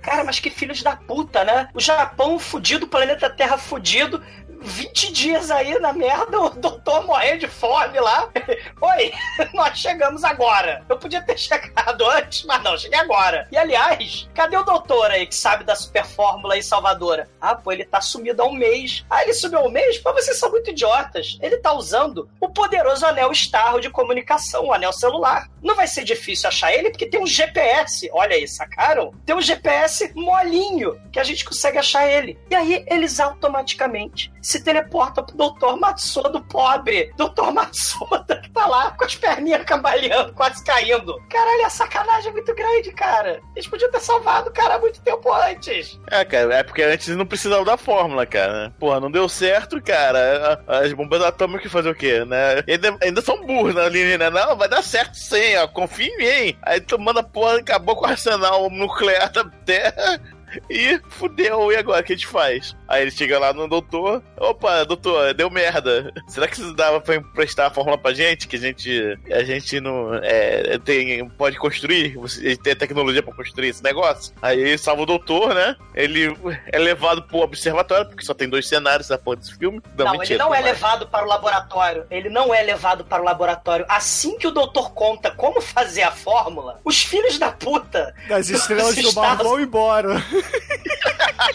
[0.02, 1.70] Cara, mas que filhos da puta, né?
[1.74, 4.22] O Japão fudido, o planeta Terra fudido.
[4.62, 8.30] 20 dias aí na merda, o doutor morrendo de fome lá.
[8.82, 9.12] Oi,
[9.54, 10.84] nós chegamos agora.
[10.90, 13.48] Eu podia ter chegado antes, mas não, cheguei agora.
[13.52, 17.30] E aliás, cadê o doutor aí que sabe da super fórmula aí salvadora?
[17.40, 19.06] Ah, pô, ele tá sumido há um mês.
[19.10, 19.98] Ah, ele sumiu há um mês?
[19.98, 21.38] Pô, vocês são muito idiotas.
[21.42, 25.48] Ele tá usando o poderoso anel Starro de comunicação, o anel celular.
[25.62, 28.10] Não vai ser difícil achar ele, porque tem um GPS.
[28.14, 29.14] Olha aí, sacaram?
[29.26, 32.38] Tem um GPS molinho que a gente consegue achar ele.
[32.50, 35.80] E aí eles automaticamente se teleportam pro Dr.
[35.80, 37.14] Matsuda pobre.
[37.16, 37.52] Dr.
[37.54, 41.22] Matsuda que tá lá com as perninhas cambaleando, quase caindo.
[41.30, 43.40] Caralho, a sacanagem é muito grande, cara.
[43.56, 46.00] Eles podiam ter salvado o cara há muito tempo antes.
[46.10, 48.74] É, cara, é porque antes não precisavam da fórmula, cara.
[48.80, 50.64] Porra, não deu certo, cara.
[50.68, 52.64] As bombas atômicas fazer o quê, né?
[52.68, 54.32] Ainda, ainda são burros na linha, né?
[54.32, 55.68] Não, vai dar certo sim, ó.
[55.68, 56.58] Confia em mim.
[56.64, 60.20] Aí tu manda porra, acabou com o arsenal nuclear da Terra.
[60.70, 62.02] E fudeu, e agora?
[62.02, 62.76] O que a gente faz?
[62.88, 64.22] Aí ele chega lá no doutor.
[64.38, 66.12] Opa, doutor, deu merda.
[66.28, 68.48] Será que você dava pra emprestar a fórmula pra gente?
[68.48, 69.18] Que a gente.
[69.32, 70.14] A gente não.
[70.24, 72.16] É, tem, pode construir?
[72.18, 74.34] Você tem tecnologia pra construir esse negócio?
[74.42, 75.76] Aí ele salva o doutor, né?
[75.96, 76.36] Ele
[76.72, 79.82] é levado pro observatório, porque só tem dois cenários da porra desse filme.
[79.98, 80.66] Não, mentira, ele não é mais.
[80.66, 82.06] levado para o laboratório.
[82.10, 83.86] Ele não é levado para o laboratório.
[83.90, 88.96] Assim que o doutor conta como fazer a fórmula, os filhos da puta As estrelas
[89.02, 90.24] do mar Estados- vão embora.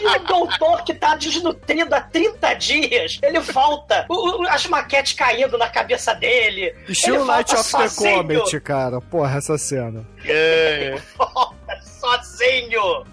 [0.01, 5.13] E o doutor que tá desnutrido há 30 dias, ele volta, o- o- as maquetes
[5.13, 6.75] caindo na cabeça dele.
[6.89, 9.01] Estilo ele volta of the sozinho, Comet, cara.
[9.01, 10.05] Porra, essa cena.
[10.25, 10.99] É.
[11.17, 12.83] Volta sozinho.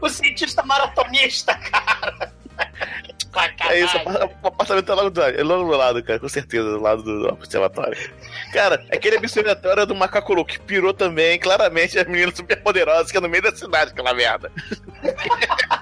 [0.00, 2.32] o, o cientista maratonista, cara.
[3.68, 3.96] É isso,
[4.42, 7.28] o apartamento é logo do, é logo do lado, cara, com certeza, do lado do
[7.28, 7.96] observatório.
[8.52, 13.12] Cara, aquele observatório é do macaco louco que pirou também, claramente, as meninas super poderosas
[13.12, 14.50] que é no meio da cidade, aquela merda.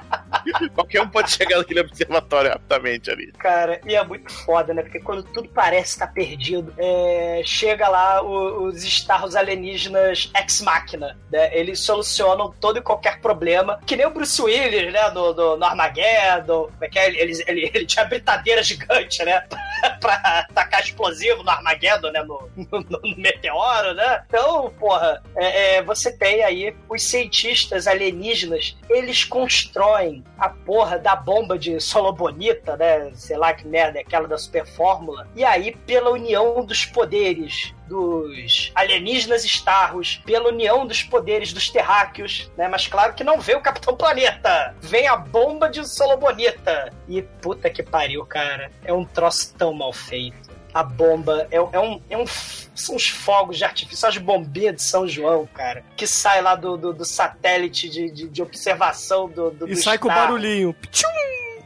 [0.75, 3.33] Qualquer um pode chegar naquele observatório rapidamente ali.
[3.33, 4.83] Cara, e é muito foda, né?
[4.83, 11.57] Porque quando tudo parece estar perdido, é, chega lá o- os estarros alienígenas ex-máquina, né?
[11.57, 15.11] Eles solucionam todo e qualquer problema, que nem o Bruce Willis, né?
[15.11, 17.09] No, no, no Armageddon, como é que é?
[17.09, 19.43] Ele, ele, ele tinha britadeira gigante, né?
[20.01, 22.23] pra tacar explosivo no Armageddon, né?
[22.23, 24.23] No, no, no meteoro, né?
[24.27, 31.17] Então, porra, é, é, você tem aí os cientistas alienígenas, eles constroem a porra da
[31.17, 33.11] bomba de Solobonita, né?
[33.15, 35.29] Sei lá que merda aquela da super fórmula.
[35.35, 42.51] E aí, pela união dos poderes dos alienígenas estarros, pela união dos poderes dos terráqueos,
[42.57, 42.69] né?
[42.69, 46.93] Mas claro que não vem o Capitão Planeta, vem a bomba de Solobonita.
[47.09, 48.71] E puta que pariu, cara.
[48.85, 50.48] É um troço tão mal feito.
[50.73, 52.25] A bomba é, é um, é um.
[52.75, 55.85] São os fogos de artifício, as bombinhas de São João, cara.
[55.97, 59.51] Que sai lá do, do, do satélite de, de, de observação do.
[59.51, 60.27] do E do sai com Star.
[60.27, 60.75] barulhinho.
[60.75, 61.09] Pichum,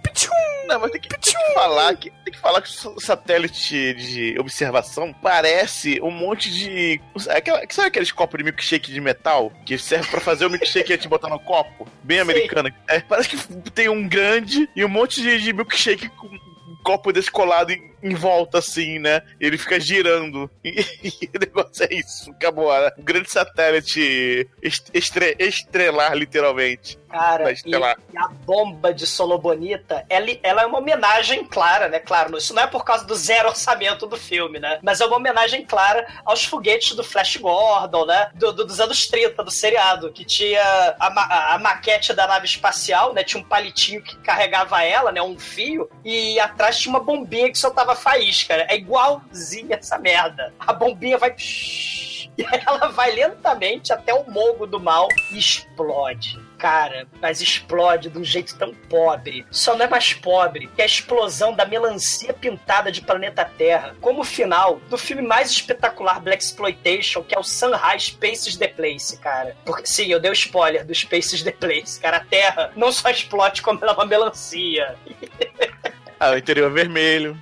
[0.03, 0.31] pichum.
[0.67, 4.39] Não, mas tem que, tem que falar que tem que falar que o satélite de
[4.39, 7.01] observação parece um monte de.
[7.29, 10.99] Aquela, sabe aqueles copos de milkshake de metal que serve pra fazer o milkshake e
[10.99, 11.87] te botar no copo?
[12.03, 12.73] Bem americano.
[12.89, 13.37] É, parece que
[13.73, 18.15] tem um grande e um monte de, de milkshake com um copo descolado em, em
[18.15, 19.23] volta, assim, né?
[19.41, 20.51] Ele fica girando.
[20.65, 20.81] E,
[21.23, 22.31] e o negócio é isso.
[22.31, 22.73] Acabou.
[22.73, 22.91] né?
[22.99, 26.99] Um grande satélite est- estre- estrelar, literalmente.
[27.09, 27.75] Cara, e, e
[28.17, 31.99] a bomba de Solobonita, ela, ela é uma homenagem clara, né?
[31.99, 34.79] Claro, isso não é por causa do zero orçamento do filme, né?
[34.83, 38.31] Mas é uma homenagem clara aos foguetes do Flash Gordon, né?
[38.35, 40.63] Do, do- dos anos 30, do seriado, que tinha
[40.99, 43.23] a, a- a maquete da nave espacial, né?
[43.23, 45.21] Tinha um palitinho que carregava ela, né?
[45.21, 48.66] Um fio, e atrás tinha uma bombinha que soltava faísca, né?
[48.68, 50.53] É igualzinha essa merda.
[50.59, 51.34] A bombinha vai...
[52.38, 56.40] E ela vai lentamente até o mogo do mal e explode.
[56.57, 59.45] Cara, mas explode de um jeito tão pobre.
[59.51, 64.24] Só não é mais pobre que a explosão da melancia pintada de planeta Terra, como
[64.24, 69.57] final do filme mais espetacular Black Exploitation, que é o Sunrise Spaces The Place, cara.
[69.66, 72.18] Porque sim, eu dei o spoiler do Spaces The Place, cara.
[72.18, 74.97] A Terra não só explode como ela é uma melancia.
[76.24, 77.36] Ah, o interior vermelho.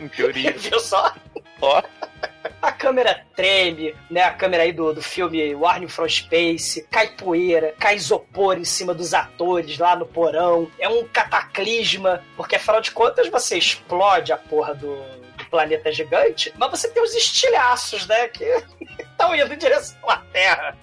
[0.00, 0.52] Em teoria.
[0.56, 1.14] Viu só?
[1.60, 1.82] Ó.
[2.62, 4.22] A câmera treme, né?
[4.22, 8.94] A câmera aí do, do filme Warning from Space, cai poeira, cai isopor em cima
[8.94, 10.70] dos atores lá no porão.
[10.78, 14.96] É um cataclisma, porque afinal de contas você explode a porra do,
[15.36, 18.28] do planeta gigante, mas você tem os estilhaços, né?
[18.28, 18.44] Que
[18.98, 20.76] estão indo em direção à Terra.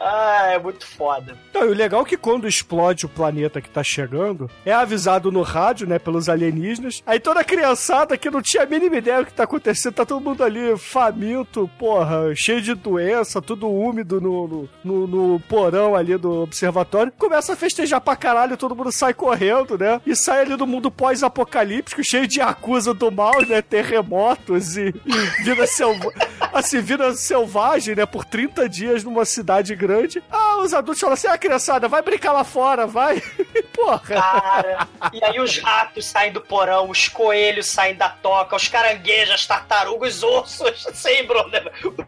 [0.00, 1.36] Ah, é muito foda.
[1.52, 5.32] Não, e o legal é que quando explode o planeta que tá chegando, é avisado
[5.32, 7.02] no rádio, né, pelos alienígenas.
[7.06, 10.06] Aí toda a criançada que não tinha a mínima ideia do que tá acontecendo, tá
[10.06, 15.96] todo mundo ali faminto, porra, cheio de doença, tudo úmido no, no, no- no porão
[15.96, 17.12] ali do observatório.
[17.18, 20.00] Começa a festejar pra caralho, todo mundo sai correndo, né?
[20.06, 23.60] E sai ali do mundo pós-apocalíptico, cheio de acusa do mal, né?
[23.62, 26.27] Terremotos e, e vida selvagem.
[26.52, 28.06] Assim, vida selvagem, né?
[28.06, 30.22] Por 30 dias numa cidade grande.
[30.30, 33.22] Ah, os adultos falam assim: ah, criançada, vai brincar lá fora, vai.
[33.74, 34.00] Porra.
[34.20, 39.34] Cara, e aí os ratos saem do porão, os coelhos saem da toca, os caranguejos,
[39.34, 41.50] as tartarugas, os ursos, sim, Bruno.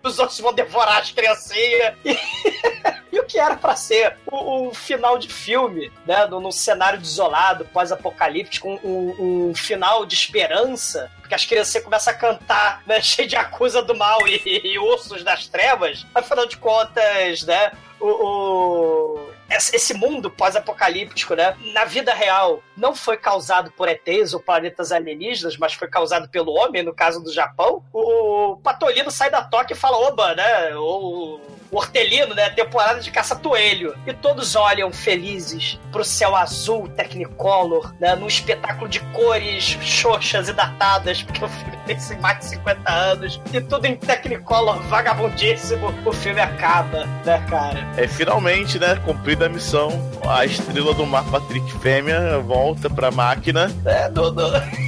[0.03, 1.95] Os ursos vão devorar as criancinhas.
[3.13, 6.27] E, o que era pra ser o, o final de filme, né?
[6.27, 11.11] Num, cenário desolado, pós-apocalíptico, um- um final de esperança.
[11.31, 12.99] Porque as crianças começam a cantar, né?
[13.01, 16.05] Cheio de acusa do mal e, e ursos das trevas.
[16.13, 17.71] Afinal de contas, né?
[18.01, 19.31] o, o-
[19.73, 21.57] esse mundo pós-apocalíptico, né?
[21.73, 26.53] Na vida real, não foi causado por ETs ou planetas alienígenas, mas foi causado pelo
[26.53, 27.85] homem, no caso do Japão.
[27.93, 30.75] O, Patolino sai da toca e fala, oba, né?
[30.77, 31.41] O,
[31.71, 32.51] o Hortelino, né?
[32.51, 33.95] Temporada de caça-toelho.
[34.07, 38.15] E todos olham felizes pro céu azul Technicolor, né?
[38.15, 43.41] Num espetáculo de cores xoxas e datadas, porque o filme tem mais de 50 anos.
[43.53, 45.95] E tudo em Technicolor vagabundíssimo.
[46.05, 47.87] O filme acaba, né, cara?
[47.97, 49.91] É, finalmente, né, cumprida a missão,
[50.27, 53.71] a estrela do mar Patrick Fêmea volta pra máquina.
[53.85, 54.43] É, do, do...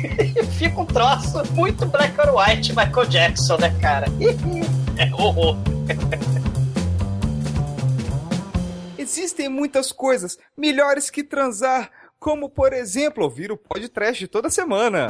[0.59, 4.07] Fica um troço muito black or white Michael Jackson, né, cara?
[4.99, 5.57] É horror.
[9.03, 11.91] Existem muitas coisas melhores que transar,
[12.21, 15.09] como por exemplo ouvir o podcast toda semana.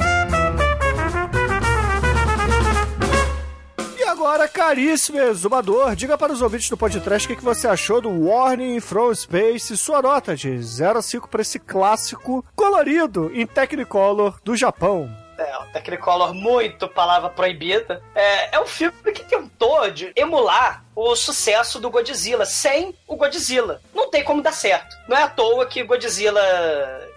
[3.95, 8.01] E agora, caríssimo exumador, diga para os ouvintes do podcast o que, que você achou
[8.01, 13.45] do Warning from Space, sua nota de 0 a 5 para esse clássico colorido em
[13.45, 15.22] Technicolor do Japão.
[15.37, 18.01] É, o Technicolor muito palavra proibida.
[18.13, 23.81] É, é um filme que tentou de emular o sucesso do Godzilla sem o Godzilla.
[23.93, 24.95] Não tem como dar certo.
[25.07, 26.41] Não é à toa que Godzilla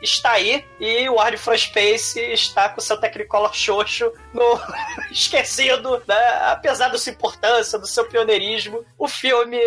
[0.01, 4.61] está aí e o Warning from Space está com seu Technicolor xoxo no...
[5.13, 6.19] esquecido, né?
[6.51, 9.59] Apesar da sua importância, do seu pioneirismo, o filme,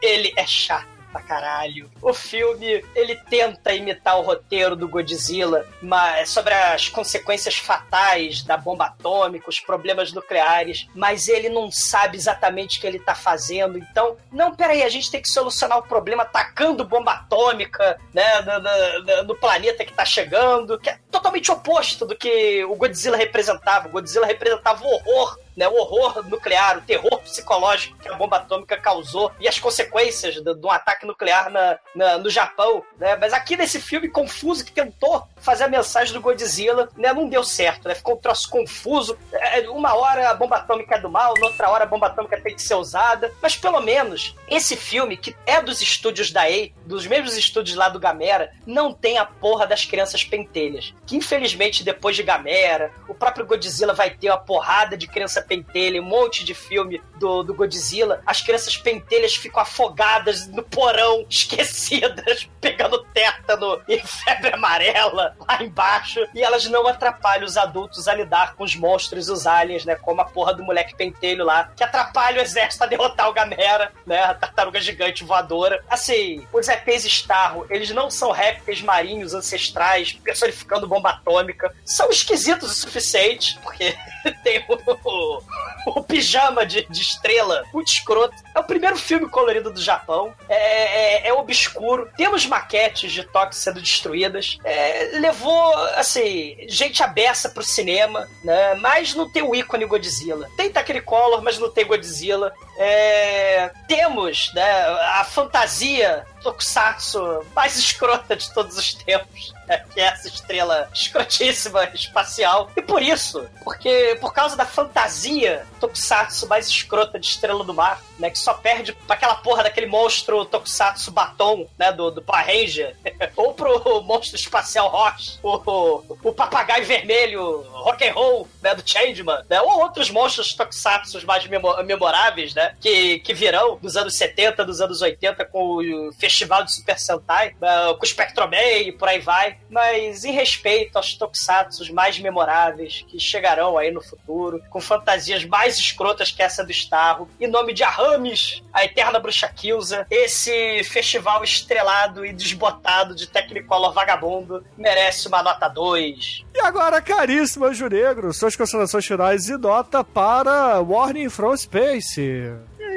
[0.00, 1.90] ele é chato pra caralho.
[2.02, 8.56] O filme, ele tenta imitar o roteiro do Godzilla, mas sobre as consequências fatais da
[8.56, 13.78] bomba atômica, os problemas nucleares, mas ele não sabe exatamente o que ele tá fazendo.
[13.78, 18.60] Então, não, peraí, a gente tem que solucionar o problema atacando bomba atômica, né, no,
[18.60, 23.88] no- no planeta que tá chegando, que é totalmente oposto do que o Godzilla representava.
[23.88, 28.36] O Godzilla representava o horror né, o horror nuclear, o terror psicológico que a bomba
[28.36, 33.16] atômica causou e as consequências de, um ataque nuclear na, na, no Japão, né?
[33.16, 37.44] Mas aqui nesse filme confuso que tentou fazer a mensagem do Godzilla, né, não deu
[37.44, 37.94] certo, né?
[37.94, 39.16] Ficou um troço confuso.
[39.32, 42.54] É, uma hora a bomba atômica é do mal, noutra hora a bomba atômica tem
[42.54, 47.06] que ser usada, mas pelo menos esse filme que é dos estúdios da EI, dos
[47.06, 52.16] mesmos estúdios lá do Gamera, não tem a porra das crianças pentelhas, que infelizmente depois
[52.16, 56.54] de Gamera, o próprio Godzilla vai ter uma porrada de criança pentelha, um monte de
[56.54, 63.98] filme do, do Godzilla, as crianças pentelhas ficam afogadas no porão, esquecidas, pegando tétano e
[64.06, 69.28] febre amarela lá embaixo, e elas não atrapalham os adultos a lidar com os monstros
[69.28, 69.96] e os aliens, né?
[69.96, 73.92] Como a porra do moleque pentelho lá, que atrapalha o exército a derrotar o Gamera,
[74.06, 74.22] né?
[74.22, 75.82] A tartaruga gigante voadora.
[75.88, 81.74] Assim, os EPs Starro, eles não são répteis marinhos ancestrais personificando bomba atômica.
[81.84, 83.96] São esquisitos o suficiente, porque
[84.42, 85.42] tem o,
[85.86, 88.34] o, pijama de, de, estrela, muito escroto.
[88.54, 90.32] É o primeiro filme colorido do Japão.
[90.48, 92.10] É, é, é obscuro.
[92.16, 94.58] Temos maquetes de Tóquio sendo destruídas.
[94.64, 98.74] É, levou, assim, gente abessa pro cinema, né?
[98.76, 100.48] Mas não tem o ícone Godzilla.
[100.56, 102.52] Tem Technicolor, mas não tem Godzilla.
[102.78, 104.82] É, temos né,
[105.18, 111.84] a fantasia tokusatsu mais escrota de todos os tempos, né, que é essa estrela escrotíssima
[111.92, 112.70] espacial.
[112.76, 118.00] E por isso, porque por causa da fantasia tokusatsu mais escrota de estrela do mar,
[118.18, 122.46] né, que só perde pra aquela porra daquele monstro tokusatsu batom, né, do, do Power
[122.46, 122.96] Ranger,
[123.34, 129.44] ou pro monstro espacial Rock, o, o, papagaio vermelho rock and roll, né, do Changeman,
[129.48, 134.80] né, ou outros monstros tokusatsu mais memoráveis, né, que, que virão dos anos 70, dos
[134.80, 139.18] anos 80 com o festival de Super Sentai, uh, com o Spectroman e por aí
[139.18, 139.58] vai.
[139.70, 145.78] Mas em respeito aos tokusatsu mais memoráveis que chegarão aí no futuro, com fantasias mais
[145.78, 151.42] escrotas que essa do Starro, em nome de Aramis, a eterna bruxa Kilza, esse festival
[151.44, 156.44] estrelado e desbotado de Technicolor vagabundo merece uma nota 2.
[156.54, 162.55] E agora, caríssimo Anjo Negro, suas considerações finais e nota para Warning from Space.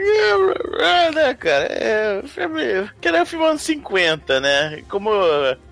[0.09, 1.65] É, né, cara?
[1.65, 4.83] É, filme, que é um filme anos 50, né?
[4.89, 5.11] Como,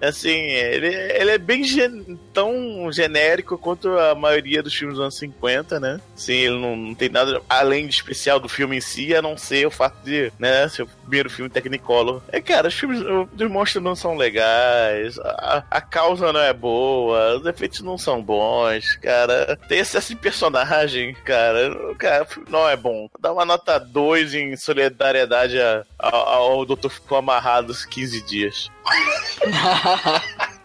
[0.02, 5.18] assim, ele, ele é bem gen, tão genérico quanto a maioria dos filmes dos anos
[5.18, 6.00] 50, né?
[6.16, 9.36] Sim, ele não, não, tem nada além de especial do filme em si, a não
[9.36, 12.22] ser o fato de, né, ser o primeiro filme Technicolor.
[12.28, 13.00] É, cara, os filmes
[13.34, 18.22] dos monstros não são legais, a, a causa não é boa, os efeitos não são
[18.22, 19.58] bons, cara.
[19.68, 21.76] Tem excesso de personagem, cara.
[21.98, 23.10] Cara, não é bom.
[23.20, 25.58] Dá uma nota 2 em solidariedade
[25.98, 28.70] ao, doutor ficou amarrado 15 dias.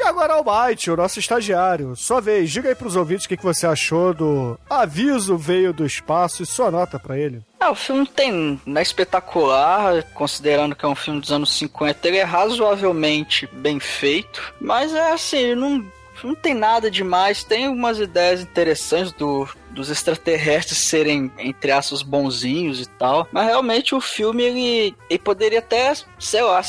[0.00, 1.94] E agora Almighty, o nosso estagiário.
[1.94, 5.84] Sua vez, diga aí pros ouvintes o que, que você achou do Aviso Veio do
[5.84, 7.42] Espaço e sua nota para ele.
[7.60, 12.08] Ah, o filme tem, não é espetacular, considerando que é um filme dos anos 50,
[12.08, 15.84] ele é razoavelmente bem feito, mas é assim, não
[16.22, 22.80] não tem nada demais, tem algumas ideias interessantes do, dos extraterrestres serem, entre aspas, bonzinhos
[22.80, 23.28] e tal.
[23.32, 26.60] Mas realmente o filme, ele, ele poderia até, sei lá,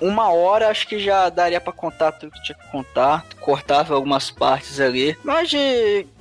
[0.00, 3.24] uma hora acho que já daria para contar tudo que tinha que contar.
[3.40, 5.16] Cortava algumas partes ali.
[5.22, 5.50] Mas,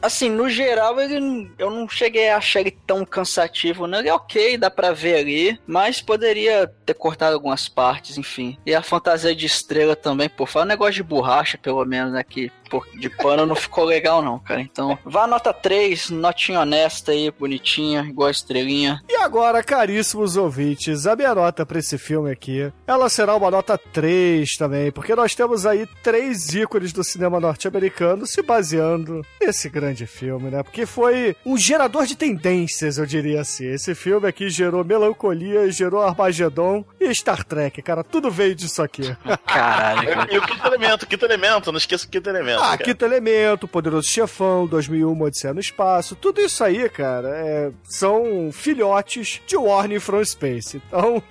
[0.01, 3.99] assim, no geral, ele, eu não cheguei a achar ele tão cansativo, né?
[3.99, 5.59] Ele é ok, dá pra ver ali.
[5.67, 8.57] Mas poderia ter cortado algumas partes, enfim.
[8.65, 12.23] E a fantasia de estrela também, pô, fala um negócio de borracha, pelo menos, né?
[12.23, 14.59] Que pô, de pano não ficou legal, não, cara.
[14.59, 18.99] Então, vá nota 3, notinha honesta aí, bonitinha, igual a estrelinha.
[19.07, 23.77] E agora, caríssimos ouvintes, a minha nota pra esse filme aqui, ela será uma nota
[23.77, 30.07] 3 também, porque nós temos aí três ícones do cinema norte-americano se baseando nesse grande
[30.07, 30.63] filme, né?
[30.63, 33.67] Porque foi um gerador de tendências, eu diria assim.
[33.67, 38.03] Esse filme aqui gerou melancolia, gerou Armagedon e Star Trek, cara.
[38.03, 39.15] Tudo veio disso aqui.
[39.45, 40.09] Caralho.
[40.31, 42.62] e o quinto elemento, quinto elemento, não esqueça o quinto elemento.
[42.65, 48.51] Ah, quinto elemento, Poderoso Chefão, 2001, Odisseia no Espaço, tudo isso aí, cara, é, são
[48.53, 50.77] filhotes de Warning from Space.
[50.87, 51.21] Então,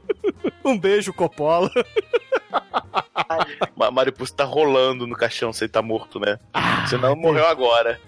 [0.62, 1.70] um beijo, Coppola.
[3.92, 6.38] Mario Puzo tá rolando no caixão sem tá morto, né?
[6.52, 8.00] Ah, Senão morreu agora.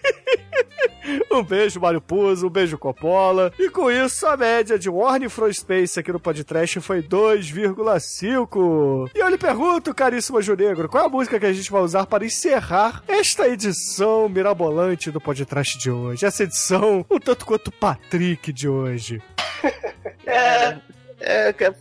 [1.30, 3.52] um beijo, Mario Puzo, um beijo, Coppola.
[3.58, 9.10] E com isso, a média de Warning from Space aqui no podcast foi 2,5.
[9.14, 11.82] E eu lhe pergunto, caríssimo Anjo Negro, qual é a música que a gente vai
[11.82, 16.24] usar para encerrar esta edição mirabolante do podcast de hoje?
[16.24, 19.20] Essa edição, um tanto quanto Patrick de hoje.
[20.28, 20.76] É,
[21.20, 21.74] É, cara,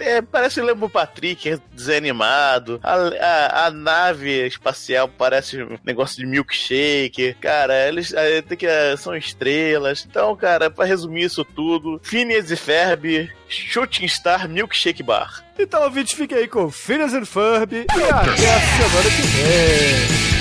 [0.00, 2.80] é, parece o Lembo Patrick desanimado.
[2.82, 7.34] A, a, a, nave espacial parece um negócio de milkshake.
[7.40, 10.06] Cara, eles é, tem que, são estrelas.
[10.08, 15.44] Então, cara, pra resumir isso tudo, Phineas e Ferb, Shooting Star Milkshake Bar.
[15.58, 20.33] Então, ouvinte, fique aí com Phineas and Ferb e até a semana que vem.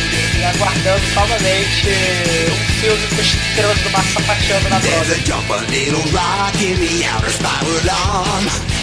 [0.43, 5.05] E aguardando novamente um filme com estrelas do mar sapateando na droga.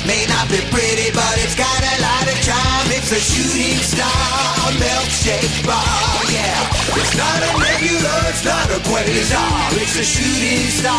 [0.07, 2.89] May not be pretty, but it's got a lot of charm.
[2.97, 5.85] It's a shooting star milkshake bar,
[6.33, 6.97] yeah.
[6.97, 9.77] It's not a nebula, it's not a quasar.
[9.77, 10.97] It's a shooting star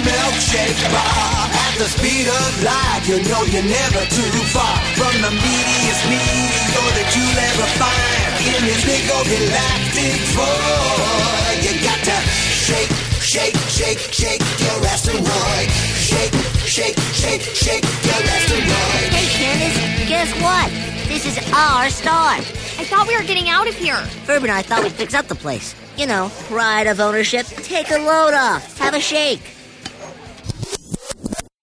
[0.00, 1.50] milkshake bar.
[1.52, 6.88] At the speed of light, you know you're never too far from the meatiest meteor
[6.96, 8.29] that you'll ever find.
[8.40, 12.16] In this big old galactic void, you got to
[12.64, 12.90] shake,
[13.20, 15.68] shake, shake, shake your asteroid.
[16.08, 16.32] Shake,
[16.64, 19.08] shake, shake, shake your asteroid.
[19.12, 20.70] Hey, Candace, guess what?
[21.08, 22.36] This is our star.
[22.80, 24.00] I thought we were getting out of here.
[24.24, 25.74] Ferb and I thought we'd fix up the place.
[25.98, 27.44] You know, pride of ownership.
[27.46, 28.78] Take a load off.
[28.78, 29.42] Have a shake.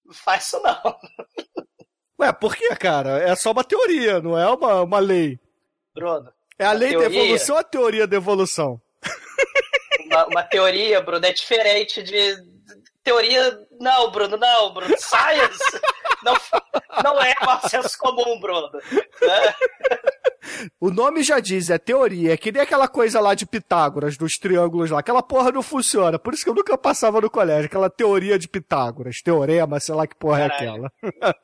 [0.06, 0.96] Não faz isso não.
[2.20, 3.18] Ué, por que, cara?
[3.28, 5.40] É só uma teoria, não é uma, uma lei.
[5.96, 6.32] Bruno.
[6.60, 7.10] É a lei teoria...
[7.10, 8.82] da evolução ou a teoria da evolução?
[10.06, 12.38] Uma, uma teoria, Bruno, é diferente de
[13.04, 13.60] teoria.
[13.80, 14.96] Não, Bruno, não, Bruno.
[14.98, 15.82] Science
[16.24, 16.36] não,
[17.04, 18.70] não é um senso comum, Bruno.
[18.72, 19.56] Né?
[20.80, 22.34] O nome já diz, é teoria.
[22.34, 25.00] É que nem aquela coisa lá de Pitágoras, dos triângulos lá.
[25.00, 26.18] Aquela porra não funciona.
[26.20, 27.66] Por isso que eu nunca passava no colégio.
[27.66, 29.22] Aquela teoria de Pitágoras.
[29.22, 30.92] Teorema, sei lá que porra Caralho.
[31.04, 31.38] é aquela.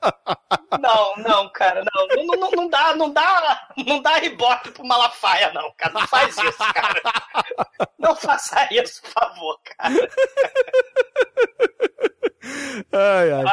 [0.81, 2.25] Não, não, cara, não.
[2.25, 5.93] Não, não, não dá, não dá, não dá ibope pro Malafaia, não, cara.
[5.93, 7.01] Não faz isso, cara.
[7.99, 10.09] Não faça isso, por favor, cara.
[12.91, 13.43] Ai, ai.